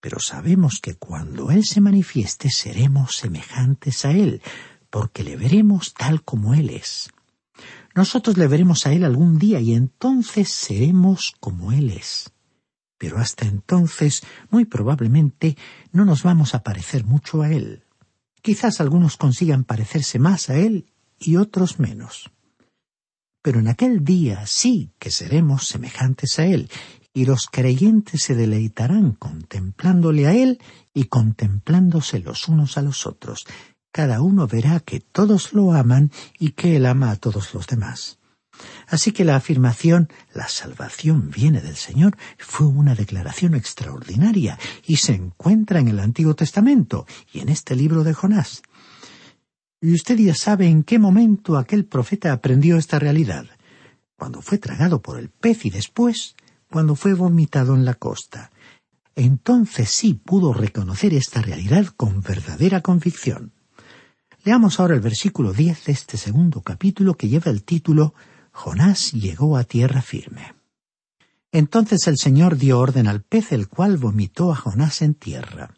pero 0.00 0.20
sabemos 0.20 0.80
que 0.80 0.94
cuando 0.94 1.50
Él 1.50 1.64
se 1.64 1.80
manifieste 1.80 2.50
seremos 2.50 3.16
semejantes 3.16 4.04
a 4.04 4.12
Él, 4.12 4.42
porque 4.90 5.24
le 5.24 5.36
veremos 5.36 5.94
tal 5.94 6.22
como 6.22 6.54
Él 6.54 6.70
es. 6.70 7.10
Nosotros 7.94 8.36
le 8.36 8.46
veremos 8.46 8.86
a 8.86 8.92
Él 8.92 9.04
algún 9.04 9.38
día 9.38 9.60
y 9.60 9.74
entonces 9.74 10.50
seremos 10.50 11.34
como 11.40 11.72
Él 11.72 11.90
es. 11.90 12.30
Pero 12.96 13.18
hasta 13.18 13.46
entonces, 13.46 14.22
muy 14.50 14.64
probablemente, 14.64 15.56
no 15.92 16.04
nos 16.04 16.22
vamos 16.22 16.54
a 16.54 16.62
parecer 16.62 17.04
mucho 17.04 17.42
a 17.42 17.50
Él. 17.50 17.84
Quizás 18.42 18.80
algunos 18.80 19.16
consigan 19.16 19.64
parecerse 19.64 20.18
más 20.18 20.50
a 20.50 20.56
Él 20.56 20.86
y 21.18 21.36
otros 21.36 21.78
menos. 21.78 22.30
Pero 23.42 23.60
en 23.60 23.68
aquel 23.68 24.04
día 24.04 24.46
sí 24.46 24.92
que 24.98 25.10
seremos 25.10 25.68
semejantes 25.68 26.38
a 26.38 26.46
Él, 26.46 26.70
y 27.18 27.24
los 27.24 27.48
creyentes 27.50 28.22
se 28.22 28.36
deleitarán 28.36 29.10
contemplándole 29.10 30.28
a 30.28 30.34
Él 30.34 30.60
y 30.94 31.06
contemplándose 31.06 32.20
los 32.20 32.46
unos 32.46 32.78
a 32.78 32.82
los 32.82 33.08
otros, 33.08 33.44
cada 33.90 34.22
uno 34.22 34.46
verá 34.46 34.78
que 34.78 35.00
todos 35.00 35.52
lo 35.52 35.72
aman 35.72 36.12
y 36.38 36.52
que 36.52 36.76
Él 36.76 36.86
ama 36.86 37.10
a 37.10 37.16
todos 37.16 37.54
los 37.54 37.66
demás. 37.66 38.20
Así 38.86 39.10
que 39.10 39.24
la 39.24 39.34
afirmación 39.34 40.08
la 40.32 40.46
salvación 40.46 41.32
viene 41.32 41.60
del 41.60 41.74
Señor 41.74 42.16
fue 42.38 42.68
una 42.68 42.94
declaración 42.94 43.56
extraordinaria 43.56 44.56
y 44.86 44.98
se 44.98 45.14
encuentra 45.14 45.80
en 45.80 45.88
el 45.88 45.98
Antiguo 45.98 46.36
Testamento 46.36 47.04
y 47.32 47.40
en 47.40 47.48
este 47.48 47.74
libro 47.74 48.04
de 48.04 48.14
Jonás. 48.14 48.62
Y 49.80 49.92
usted 49.92 50.16
ya 50.18 50.36
sabe 50.36 50.68
en 50.68 50.84
qué 50.84 51.00
momento 51.00 51.56
aquel 51.56 51.84
profeta 51.84 52.32
aprendió 52.32 52.76
esta 52.76 53.00
realidad. 53.00 53.46
Cuando 54.16 54.40
fue 54.40 54.58
tragado 54.58 55.02
por 55.02 55.18
el 55.18 55.30
pez 55.30 55.64
y 55.64 55.70
después 55.70 56.36
cuando 56.70 56.94
fue 56.94 57.14
vomitado 57.14 57.74
en 57.74 57.84
la 57.84 57.94
costa. 57.94 58.50
Entonces 59.14 59.90
sí 59.90 60.14
pudo 60.14 60.52
reconocer 60.52 61.14
esta 61.14 61.42
realidad 61.42 61.86
con 61.96 62.22
verdadera 62.22 62.82
convicción. 62.82 63.52
Leamos 64.44 64.78
ahora 64.78 64.94
el 64.94 65.00
versículo 65.00 65.52
diez 65.52 65.84
de 65.84 65.92
este 65.92 66.16
segundo 66.16 66.62
capítulo 66.62 67.14
que 67.14 67.28
lleva 67.28 67.50
el 67.50 67.64
título 67.64 68.14
Jonás 68.52 69.12
llegó 69.12 69.56
a 69.56 69.64
tierra 69.64 70.02
firme. 70.02 70.54
Entonces 71.52 72.06
el 72.06 72.18
Señor 72.18 72.56
dio 72.56 72.78
orden 72.78 73.06
al 73.06 73.22
pez, 73.22 73.52
el 73.52 73.68
cual 73.68 73.96
vomitó 73.96 74.52
a 74.52 74.56
Jonás 74.56 75.02
en 75.02 75.14
tierra. 75.14 75.74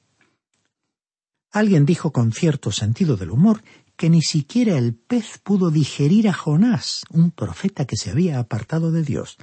Alguien 1.53 1.85
dijo 1.85 2.13
con 2.13 2.33
cierto 2.33 2.73
sentido 2.73 3.17
del 3.17 3.31
humor 3.31 3.63
que 3.97 4.09
ni 4.09 4.23
siquiera 4.23 4.79
el 4.79 4.95
pez 4.95 5.39
pudo 5.39 5.71
digerir 5.71 6.29
a 6.29 6.33
Jonás, 6.33 7.03
un 7.11 7.31
profeta 7.33 7.87
que 7.87 7.97
se 7.97 8.11
había 8.11 8.39
apartado 8.39 8.93
de 8.93 9.03
Dios. 9.03 9.37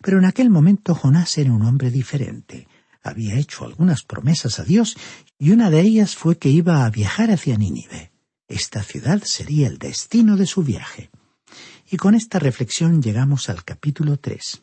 Pero 0.00 0.18
en 0.18 0.24
aquel 0.24 0.50
momento 0.50 0.94
Jonás 0.94 1.36
era 1.38 1.52
un 1.52 1.62
hombre 1.62 1.90
diferente. 1.90 2.68
Había 3.02 3.36
hecho 3.36 3.64
algunas 3.64 4.02
promesas 4.02 4.58
a 4.58 4.64
Dios 4.64 4.96
y 5.38 5.50
una 5.50 5.70
de 5.70 5.80
ellas 5.80 6.16
fue 6.16 6.38
que 6.38 6.50
iba 6.50 6.84
a 6.84 6.90
viajar 6.90 7.30
hacia 7.30 7.56
Nínive. 7.56 8.12
Esta 8.48 8.82
ciudad 8.82 9.22
sería 9.24 9.66
el 9.66 9.78
destino 9.78 10.36
de 10.36 10.46
su 10.46 10.62
viaje. 10.62 11.10
Y 11.90 11.96
con 11.96 12.14
esta 12.14 12.38
reflexión 12.38 13.02
llegamos 13.02 13.48
al 13.48 13.64
capítulo 13.64 14.18
tres. 14.18 14.62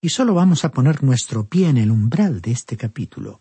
Y 0.00 0.10
solo 0.10 0.34
vamos 0.34 0.64
a 0.64 0.70
poner 0.70 1.02
nuestro 1.02 1.48
pie 1.48 1.68
en 1.68 1.76
el 1.76 1.90
umbral 1.90 2.40
de 2.40 2.52
este 2.52 2.76
capítulo. 2.76 3.40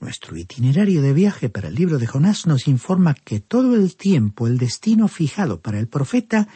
Nuestro 0.00 0.36
itinerario 0.36 1.02
de 1.02 1.12
viaje 1.12 1.48
para 1.48 1.68
el 1.68 1.74
libro 1.74 1.98
de 1.98 2.06
Jonás 2.06 2.46
nos 2.46 2.68
informa 2.68 3.14
que 3.14 3.40
todo 3.40 3.74
el 3.74 3.96
tiempo 3.96 4.46
el 4.46 4.58
destino 4.58 5.08
fijado 5.08 5.60
para 5.60 5.78
el 5.78 5.88
profeta 5.88 6.48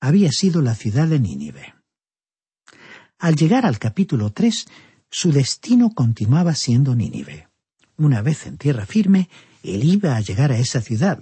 había 0.00 0.30
sido 0.30 0.62
la 0.62 0.74
ciudad 0.74 1.08
de 1.08 1.18
Nínive. 1.18 1.77
Al 3.18 3.36
llegar 3.36 3.66
al 3.66 3.78
capítulo 3.78 4.30
tres, 4.30 4.66
su 5.10 5.32
destino 5.32 5.90
continuaba 5.90 6.54
siendo 6.54 6.94
Nínive. 6.94 7.48
Una 7.96 8.22
vez 8.22 8.46
en 8.46 8.58
tierra 8.58 8.86
firme, 8.86 9.28
él 9.62 9.84
iba 9.84 10.16
a 10.16 10.20
llegar 10.20 10.52
a 10.52 10.58
esa 10.58 10.80
ciudad, 10.80 11.20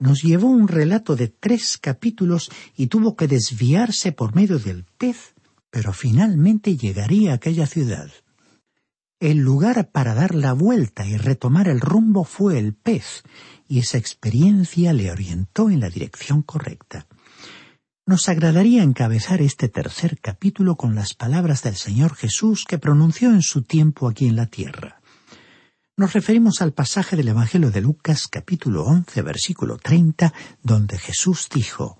nos 0.00 0.22
llevó 0.22 0.46
un 0.46 0.68
relato 0.68 1.16
de 1.16 1.26
tres 1.26 1.76
capítulos 1.76 2.50
y 2.76 2.86
tuvo 2.86 3.16
que 3.16 3.26
desviarse 3.26 4.12
por 4.12 4.34
medio 4.34 4.58
del 4.60 4.84
pez, 4.84 5.34
pero 5.70 5.92
finalmente 5.92 6.76
llegaría 6.76 7.32
a 7.32 7.34
aquella 7.34 7.66
ciudad. 7.66 8.08
El 9.18 9.38
lugar 9.38 9.90
para 9.90 10.14
dar 10.14 10.36
la 10.36 10.52
vuelta 10.52 11.04
y 11.04 11.16
retomar 11.16 11.66
el 11.66 11.80
rumbo 11.80 12.22
fue 12.22 12.60
el 12.60 12.74
pez, 12.74 13.24
y 13.66 13.80
esa 13.80 13.98
experiencia 13.98 14.92
le 14.92 15.10
orientó 15.10 15.68
en 15.68 15.80
la 15.80 15.90
dirección 15.90 16.42
correcta. 16.42 17.07
Nos 18.08 18.30
agradaría 18.30 18.82
encabezar 18.82 19.42
este 19.42 19.68
tercer 19.68 20.18
capítulo 20.18 20.76
con 20.76 20.94
las 20.94 21.12
palabras 21.12 21.62
del 21.62 21.76
Señor 21.76 22.14
Jesús 22.14 22.64
que 22.66 22.78
pronunció 22.78 23.28
en 23.28 23.42
su 23.42 23.64
tiempo 23.64 24.08
aquí 24.08 24.26
en 24.26 24.34
la 24.34 24.46
tierra. 24.46 25.02
Nos 25.94 26.14
referimos 26.14 26.62
al 26.62 26.72
pasaje 26.72 27.16
del 27.16 27.28
Evangelio 27.28 27.70
de 27.70 27.82
Lucas 27.82 28.26
capítulo 28.26 28.86
once 28.86 29.20
versículo 29.20 29.76
treinta, 29.76 30.32
donde 30.62 30.96
Jesús 30.96 31.50
dijo 31.54 31.98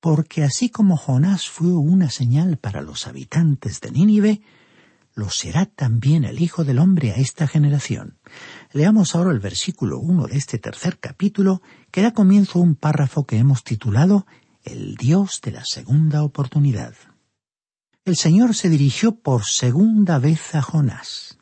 porque 0.00 0.42
así 0.42 0.70
como 0.70 0.96
Jonás 0.96 1.50
fue 1.50 1.68
una 1.68 2.08
señal 2.08 2.56
para 2.56 2.80
los 2.80 3.06
habitantes 3.06 3.82
de 3.82 3.90
Nínive, 3.90 4.40
lo 5.14 5.28
será 5.28 5.66
también 5.66 6.24
el 6.24 6.40
Hijo 6.40 6.64
del 6.64 6.78
Hombre 6.78 7.10
a 7.10 7.16
esta 7.16 7.46
generación. 7.46 8.16
Leamos 8.72 9.14
ahora 9.14 9.32
el 9.32 9.40
versículo 9.40 9.98
1 9.98 10.28
de 10.28 10.38
este 10.38 10.58
tercer 10.58 10.98
capítulo, 10.98 11.60
que 11.90 12.00
da 12.00 12.14
comienzo 12.14 12.58
a 12.58 12.62
un 12.62 12.74
párrafo 12.74 13.26
que 13.26 13.36
hemos 13.36 13.62
titulado 13.62 14.26
El 14.64 14.96
Dios 14.96 15.40
de 15.42 15.52
la 15.52 15.62
segunda 15.64 16.22
oportunidad. 16.22 16.94
El 18.04 18.16
Señor 18.16 18.54
se 18.54 18.68
dirigió 18.68 19.12
por 19.16 19.44
segunda 19.44 20.18
vez 20.18 20.54
a 20.54 20.60
Jonás. 20.60 21.38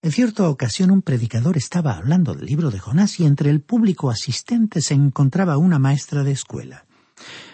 En 0.00 0.12
cierta 0.12 0.48
ocasión 0.48 0.90
un 0.90 1.02
predicador 1.02 1.58
estaba 1.58 1.96
hablando 1.96 2.34
del 2.34 2.46
libro 2.46 2.70
de 2.70 2.78
Jonás 2.78 3.20
y 3.20 3.26
entre 3.26 3.50
el 3.50 3.60
público 3.60 4.10
asistente 4.10 4.80
se 4.80 4.94
encontraba 4.94 5.58
una 5.58 5.78
maestra 5.78 6.22
de 6.22 6.32
escuela. 6.32 6.86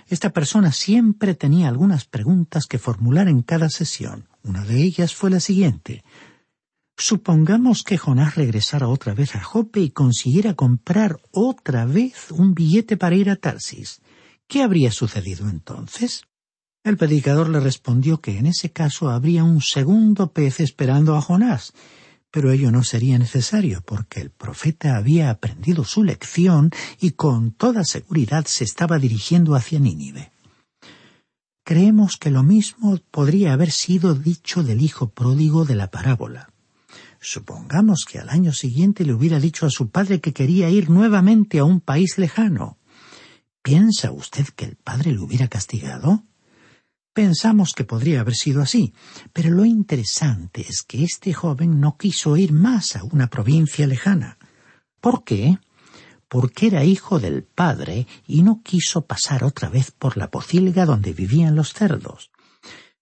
Esta 0.07 0.31
persona 0.31 0.71
siempre 0.71 1.35
tenía 1.35 1.69
algunas 1.69 2.05
preguntas 2.05 2.67
que 2.67 2.79
formular 2.79 3.29
en 3.29 3.43
cada 3.43 3.71
sesión. 3.71 4.29
Una 4.43 4.65
de 4.65 4.83
ellas 4.83 5.15
fue 5.15 5.31
la 5.31 5.41
siguiente. 5.41 6.05
Supongamos 6.97 7.83
que 7.83 7.99
Jonás 7.99 8.37
regresara 8.37 8.87
otra 8.87 9.15
vez 9.15 9.35
a 9.35 9.43
Jope 9.43 9.81
y 9.81 9.91
consiguiera 9.91 10.55
comprar 10.55 11.19
otra 11.33 11.87
vez 11.87 12.31
un 12.31 12.55
billete 12.55 12.97
para 12.97 13.17
ir 13.17 13.31
a 13.31 13.37
Tarsis. 13.37 14.01
¿Qué 14.49 14.63
habría 14.63 14.91
sucedido 14.91 15.49
entonces? 15.49 16.25
El 16.85 16.97
predicador 16.97 17.49
le 17.49 17.61
respondió 17.61 18.21
que 18.21 18.39
en 18.39 18.47
ese 18.47 18.71
caso 18.71 19.09
habría 19.09 19.43
un 19.43 19.63
segundo 19.63 20.33
pez 20.33 20.61
esperando 20.61 21.17
a 21.17 21.23
Jonás, 21.23 21.73
pero 22.31 22.51
ello 22.51 22.71
no 22.71 22.83
sería 22.83 23.17
necesario 23.17 23.83
porque 23.87 24.21
el 24.21 24.31
profeta 24.31 24.97
había 24.97 25.31
aprendido 25.31 25.85
su 25.85 26.03
lección 26.05 26.71
y 27.01 27.13
con 27.13 27.53
toda 27.53 27.85
seguridad 27.85 28.45
se 28.47 28.65
estaba 28.65 28.99
dirigiendo 28.99 29.55
hacia 29.55 29.79
Nínive. 29.79 30.33
Creemos 31.65 32.19
que 32.19 32.31
lo 32.31 32.43
mismo 32.43 32.99
podría 33.11 33.55
haber 33.55 33.71
sido 33.71 34.15
dicho 34.15 34.63
del 34.63 34.83
hijo 34.83 35.09
pródigo 35.09 35.65
de 35.65 35.77
la 35.77 35.91
parábola. 35.91 36.51
Supongamos 37.21 38.05
que 38.05 38.19
al 38.19 38.29
año 38.29 38.53
siguiente 38.53 39.07
le 39.07 39.15
hubiera 39.15 39.41
dicho 39.41 39.65
a 39.65 39.71
su 39.71 39.89
padre 39.89 40.21
que 40.21 40.35
quería 40.35 40.69
ir 40.69 40.91
nuevamente 40.91 41.61
a 41.61 41.65
un 41.65 41.81
país 41.81 42.19
lejano. 42.19 42.77
¿Piensa 43.65 44.13
usted 44.13 44.47
que 44.49 44.67
el 44.67 44.77
padre 44.77 45.13
le 45.13 45.21
hubiera 45.21 45.49
castigado? 45.49 46.23
Pensamos 47.15 47.73
que 47.73 47.85
podría 47.85 48.21
haber 48.21 48.35
sido 48.35 48.61
así, 48.61 48.93
pero 49.33 49.49
lo 49.49 49.65
interesante 49.65 50.67
es 50.69 50.83
que 50.83 51.03
este 51.03 51.33
joven 51.33 51.81
no 51.81 51.97
quiso 51.97 52.37
ir 52.37 52.53
más 52.53 52.95
a 52.95 53.05
una 53.05 53.29
provincia 53.29 53.87
lejana. 53.87 54.37
¿Por 55.01 55.25
qué? 55.25 55.59
Porque 56.29 56.67
era 56.67 56.85
hijo 56.85 57.19
del 57.19 57.43
padre 57.43 58.07
y 58.27 58.43
no 58.43 58.61
quiso 58.63 59.07
pasar 59.07 59.45
otra 59.45 59.71
vez 59.71 59.93
por 59.93 60.19
la 60.19 60.31
pocilga 60.31 60.85
donde 60.85 61.15
vivían 61.15 61.57
los 61.57 61.73
cerdos. 61.73 62.31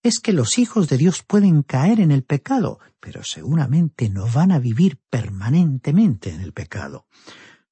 Es 0.04 0.20
que 0.20 0.32
los 0.32 0.58
hijos 0.58 0.88
de 0.88 0.96
Dios 0.96 1.24
pueden 1.24 1.64
caer 1.64 1.98
en 1.98 2.12
el 2.12 2.22
pecado, 2.22 2.78
pero 3.00 3.24
seguramente 3.24 4.08
no 4.10 4.28
van 4.28 4.52
a 4.52 4.60
vivir 4.60 5.00
permanentemente 5.10 6.30
en 6.30 6.40
el 6.40 6.52
pecado. 6.52 7.08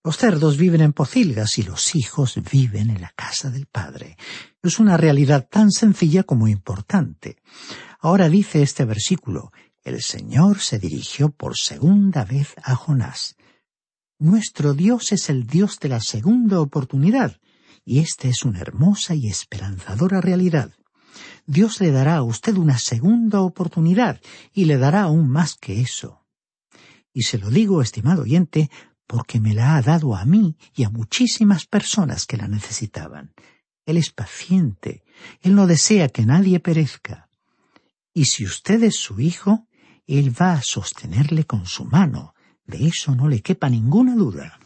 Los 0.02 0.16
cerdos 0.16 0.56
viven 0.56 0.80
en 0.80 0.94
pocilgas 0.94 1.58
y 1.58 1.62
los 1.62 1.94
hijos 1.94 2.40
viven 2.50 2.88
en 2.88 3.02
la 3.02 3.12
casa 3.14 3.50
del 3.50 3.66
Padre. 3.66 4.16
Es 4.62 4.78
una 4.78 4.96
realidad 4.96 5.46
tan 5.50 5.70
sencilla 5.70 6.22
como 6.22 6.48
importante. 6.48 7.36
Ahora 7.98 8.30
dice 8.30 8.62
este 8.62 8.86
versículo, 8.86 9.52
el 9.84 10.00
Señor 10.00 10.60
se 10.60 10.78
dirigió 10.78 11.28
por 11.28 11.58
segunda 11.58 12.24
vez 12.24 12.54
a 12.62 12.76
Jonás. 12.76 13.36
Nuestro 14.18 14.72
Dios 14.72 15.12
es 15.12 15.28
el 15.28 15.46
Dios 15.46 15.78
de 15.80 15.90
la 15.90 16.00
segunda 16.00 16.60
oportunidad, 16.60 17.38
y 17.84 17.98
esta 17.98 18.26
es 18.28 18.42
una 18.44 18.60
hermosa 18.60 19.14
y 19.14 19.28
esperanzadora 19.28 20.22
realidad. 20.22 20.72
Dios 21.44 21.78
le 21.80 21.90
dará 21.90 22.16
a 22.16 22.22
usted 22.22 22.56
una 22.56 22.78
segunda 22.78 23.42
oportunidad, 23.42 24.18
y 24.54 24.64
le 24.64 24.78
dará 24.78 25.02
aún 25.02 25.28
más 25.28 25.56
que 25.56 25.82
eso. 25.82 26.24
Y 27.12 27.22
se 27.22 27.38
lo 27.38 27.50
digo, 27.50 27.82
estimado 27.82 28.22
oyente, 28.22 28.70
porque 29.10 29.40
me 29.40 29.54
la 29.54 29.74
ha 29.74 29.82
dado 29.82 30.14
a 30.14 30.24
mí 30.24 30.56
y 30.72 30.84
a 30.84 30.88
muchísimas 30.88 31.66
personas 31.66 32.26
que 32.26 32.36
la 32.36 32.46
necesitaban. 32.46 33.34
Él 33.84 33.96
es 33.96 34.10
paciente, 34.10 35.02
Él 35.42 35.56
no 35.56 35.66
desea 35.66 36.10
que 36.10 36.24
nadie 36.24 36.60
perezca. 36.60 37.28
Y 38.14 38.26
si 38.26 38.44
usted 38.44 38.84
es 38.84 39.00
su 39.00 39.18
hijo, 39.18 39.66
Él 40.06 40.32
va 40.40 40.52
a 40.52 40.62
sostenerle 40.62 41.44
con 41.44 41.66
su 41.66 41.86
mano, 41.86 42.34
de 42.64 42.86
eso 42.86 43.16
no 43.16 43.26
le 43.26 43.42
quepa 43.42 43.68
ninguna 43.68 44.14
duda. 44.14 44.60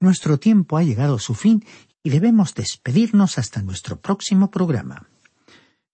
Nuestro 0.00 0.38
tiempo 0.38 0.76
ha 0.76 0.82
llegado 0.82 1.14
a 1.14 1.18
su 1.20 1.32
fin 1.34 1.64
y 2.02 2.10
debemos 2.10 2.54
despedirnos 2.54 3.38
hasta 3.38 3.62
nuestro 3.62 3.98
próximo 4.02 4.50
programa. 4.50 5.08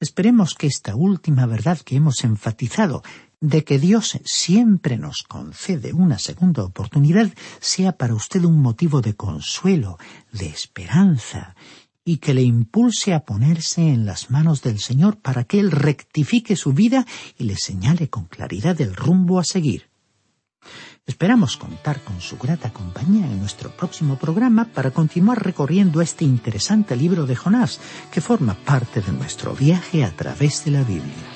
Esperemos 0.00 0.54
que 0.54 0.66
esta 0.66 0.96
última 0.96 1.46
verdad 1.46 1.78
que 1.78 1.94
hemos 1.94 2.24
enfatizado 2.24 3.04
de 3.42 3.64
que 3.64 3.78
Dios 3.78 4.18
siempre 4.24 4.96
nos 4.96 5.24
concede 5.24 5.92
una 5.92 6.18
segunda 6.18 6.62
oportunidad 6.62 7.28
sea 7.60 7.92
para 7.98 8.14
usted 8.14 8.44
un 8.44 8.62
motivo 8.62 9.02
de 9.02 9.14
consuelo, 9.14 9.98
de 10.30 10.46
esperanza, 10.46 11.56
y 12.04 12.18
que 12.18 12.34
le 12.34 12.42
impulse 12.42 13.12
a 13.12 13.24
ponerse 13.24 13.88
en 13.88 14.06
las 14.06 14.30
manos 14.30 14.62
del 14.62 14.78
Señor 14.78 15.18
para 15.18 15.44
que 15.44 15.58
Él 15.58 15.72
rectifique 15.72 16.54
su 16.56 16.72
vida 16.72 17.04
y 17.36 17.44
le 17.44 17.56
señale 17.56 18.08
con 18.08 18.26
claridad 18.26 18.80
el 18.80 18.94
rumbo 18.94 19.40
a 19.40 19.44
seguir. 19.44 19.90
Esperamos 21.04 21.56
contar 21.56 22.00
con 22.02 22.20
su 22.20 22.38
grata 22.38 22.72
compañía 22.72 23.26
en 23.26 23.40
nuestro 23.40 23.70
próximo 23.70 24.18
programa 24.18 24.66
para 24.66 24.92
continuar 24.92 25.44
recorriendo 25.44 26.00
este 26.00 26.24
interesante 26.24 26.94
libro 26.94 27.26
de 27.26 27.34
Jonás, 27.34 27.80
que 28.12 28.20
forma 28.20 28.54
parte 28.54 29.00
de 29.00 29.10
nuestro 29.10 29.52
viaje 29.54 30.04
a 30.04 30.14
través 30.14 30.64
de 30.64 30.70
la 30.70 30.84
Biblia. 30.84 31.31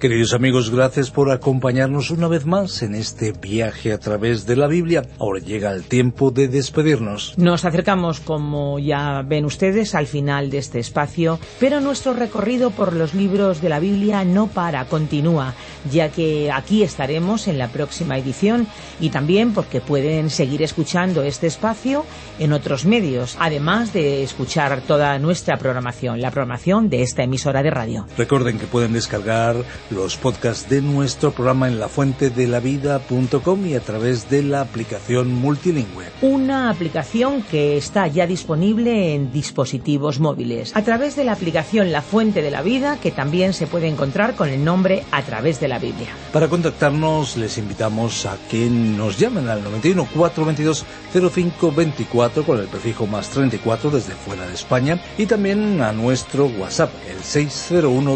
Queridos 0.00 0.34
amigos, 0.34 0.70
gracias 0.70 1.10
por 1.10 1.30
acompañarnos 1.30 2.10
una 2.10 2.28
vez 2.28 2.44
más 2.44 2.82
en 2.82 2.94
este 2.94 3.32
viaje 3.32 3.94
a 3.94 3.98
través 3.98 4.44
de 4.44 4.54
la 4.54 4.66
Biblia. 4.66 5.02
Ahora 5.18 5.40
llega 5.40 5.72
el 5.72 5.84
tiempo 5.84 6.30
de 6.30 6.48
despedirnos. 6.48 7.32
Nos 7.38 7.64
acercamos, 7.64 8.20
como 8.20 8.78
ya 8.78 9.22
ven 9.22 9.46
ustedes, 9.46 9.94
al 9.94 10.06
final 10.06 10.50
de 10.50 10.58
este 10.58 10.80
espacio, 10.80 11.40
pero 11.58 11.80
nuestro 11.80 12.12
recorrido 12.12 12.70
por 12.70 12.92
los 12.92 13.14
libros 13.14 13.62
de 13.62 13.70
la 13.70 13.80
Biblia 13.80 14.22
no 14.22 14.48
para, 14.48 14.84
continúa, 14.84 15.54
ya 15.90 16.10
que 16.10 16.52
aquí 16.52 16.82
estaremos 16.82 17.48
en 17.48 17.56
la 17.56 17.68
próxima 17.68 18.18
edición 18.18 18.66
y 19.00 19.08
también 19.08 19.54
porque 19.54 19.80
pueden 19.80 20.28
seguir 20.28 20.62
escuchando 20.62 21.22
este 21.22 21.46
espacio 21.46 22.04
en 22.38 22.52
otros 22.52 22.84
medios, 22.84 23.36
además 23.40 23.94
de 23.94 24.22
escuchar 24.22 24.82
toda 24.82 25.18
nuestra 25.18 25.56
programación, 25.56 26.20
la 26.20 26.30
programación 26.30 26.90
de 26.90 27.02
esta 27.02 27.22
emisora 27.22 27.62
de 27.62 27.70
radio. 27.70 28.06
Recuerden 28.26 28.58
que 28.58 28.66
pueden 28.66 28.92
descargar 28.92 29.54
los 29.88 30.16
podcasts 30.16 30.68
de 30.68 30.82
nuestro 30.82 31.30
programa 31.30 31.68
en 31.68 31.78
lafuentedelavida.com 31.78 33.66
y 33.68 33.74
a 33.74 33.80
través 33.80 34.28
de 34.28 34.42
la 34.42 34.62
aplicación 34.62 35.32
multilingüe. 35.32 36.06
Una 36.22 36.68
aplicación 36.68 37.42
que 37.42 37.76
está 37.76 38.08
ya 38.08 38.26
disponible 38.26 39.14
en 39.14 39.30
dispositivos 39.30 40.18
móviles, 40.18 40.74
a 40.74 40.82
través 40.82 41.14
de 41.14 41.22
la 41.22 41.34
aplicación 41.34 41.92
La 41.92 42.02
Fuente 42.02 42.42
de 42.42 42.50
la 42.50 42.62
Vida, 42.62 42.98
que 43.00 43.12
también 43.12 43.52
se 43.52 43.68
puede 43.68 43.86
encontrar 43.86 44.34
con 44.34 44.48
el 44.48 44.64
nombre 44.64 45.04
A 45.12 45.22
través 45.22 45.60
de 45.60 45.68
la 45.68 45.78
Biblia. 45.78 46.08
Para 46.32 46.48
contactarnos 46.48 47.36
les 47.36 47.58
invitamos 47.58 48.26
a 48.26 48.36
que 48.50 48.68
nos 48.68 49.20
llamen 49.20 49.48
al 49.48 49.62
91 49.62 50.08
422 50.12 50.84
0524 51.12 52.44
con 52.44 52.58
el 52.58 52.66
prefijo 52.66 53.06
más 53.06 53.28
34 53.30 53.92
desde 53.92 54.14
fuera 54.14 54.48
de 54.48 54.54
España 54.54 55.00
y 55.16 55.26
también 55.26 55.80
a 55.80 55.92
nuestro 55.92 56.46
WhatsApp 56.46 56.90
el 57.08 57.22
601 57.22 58.15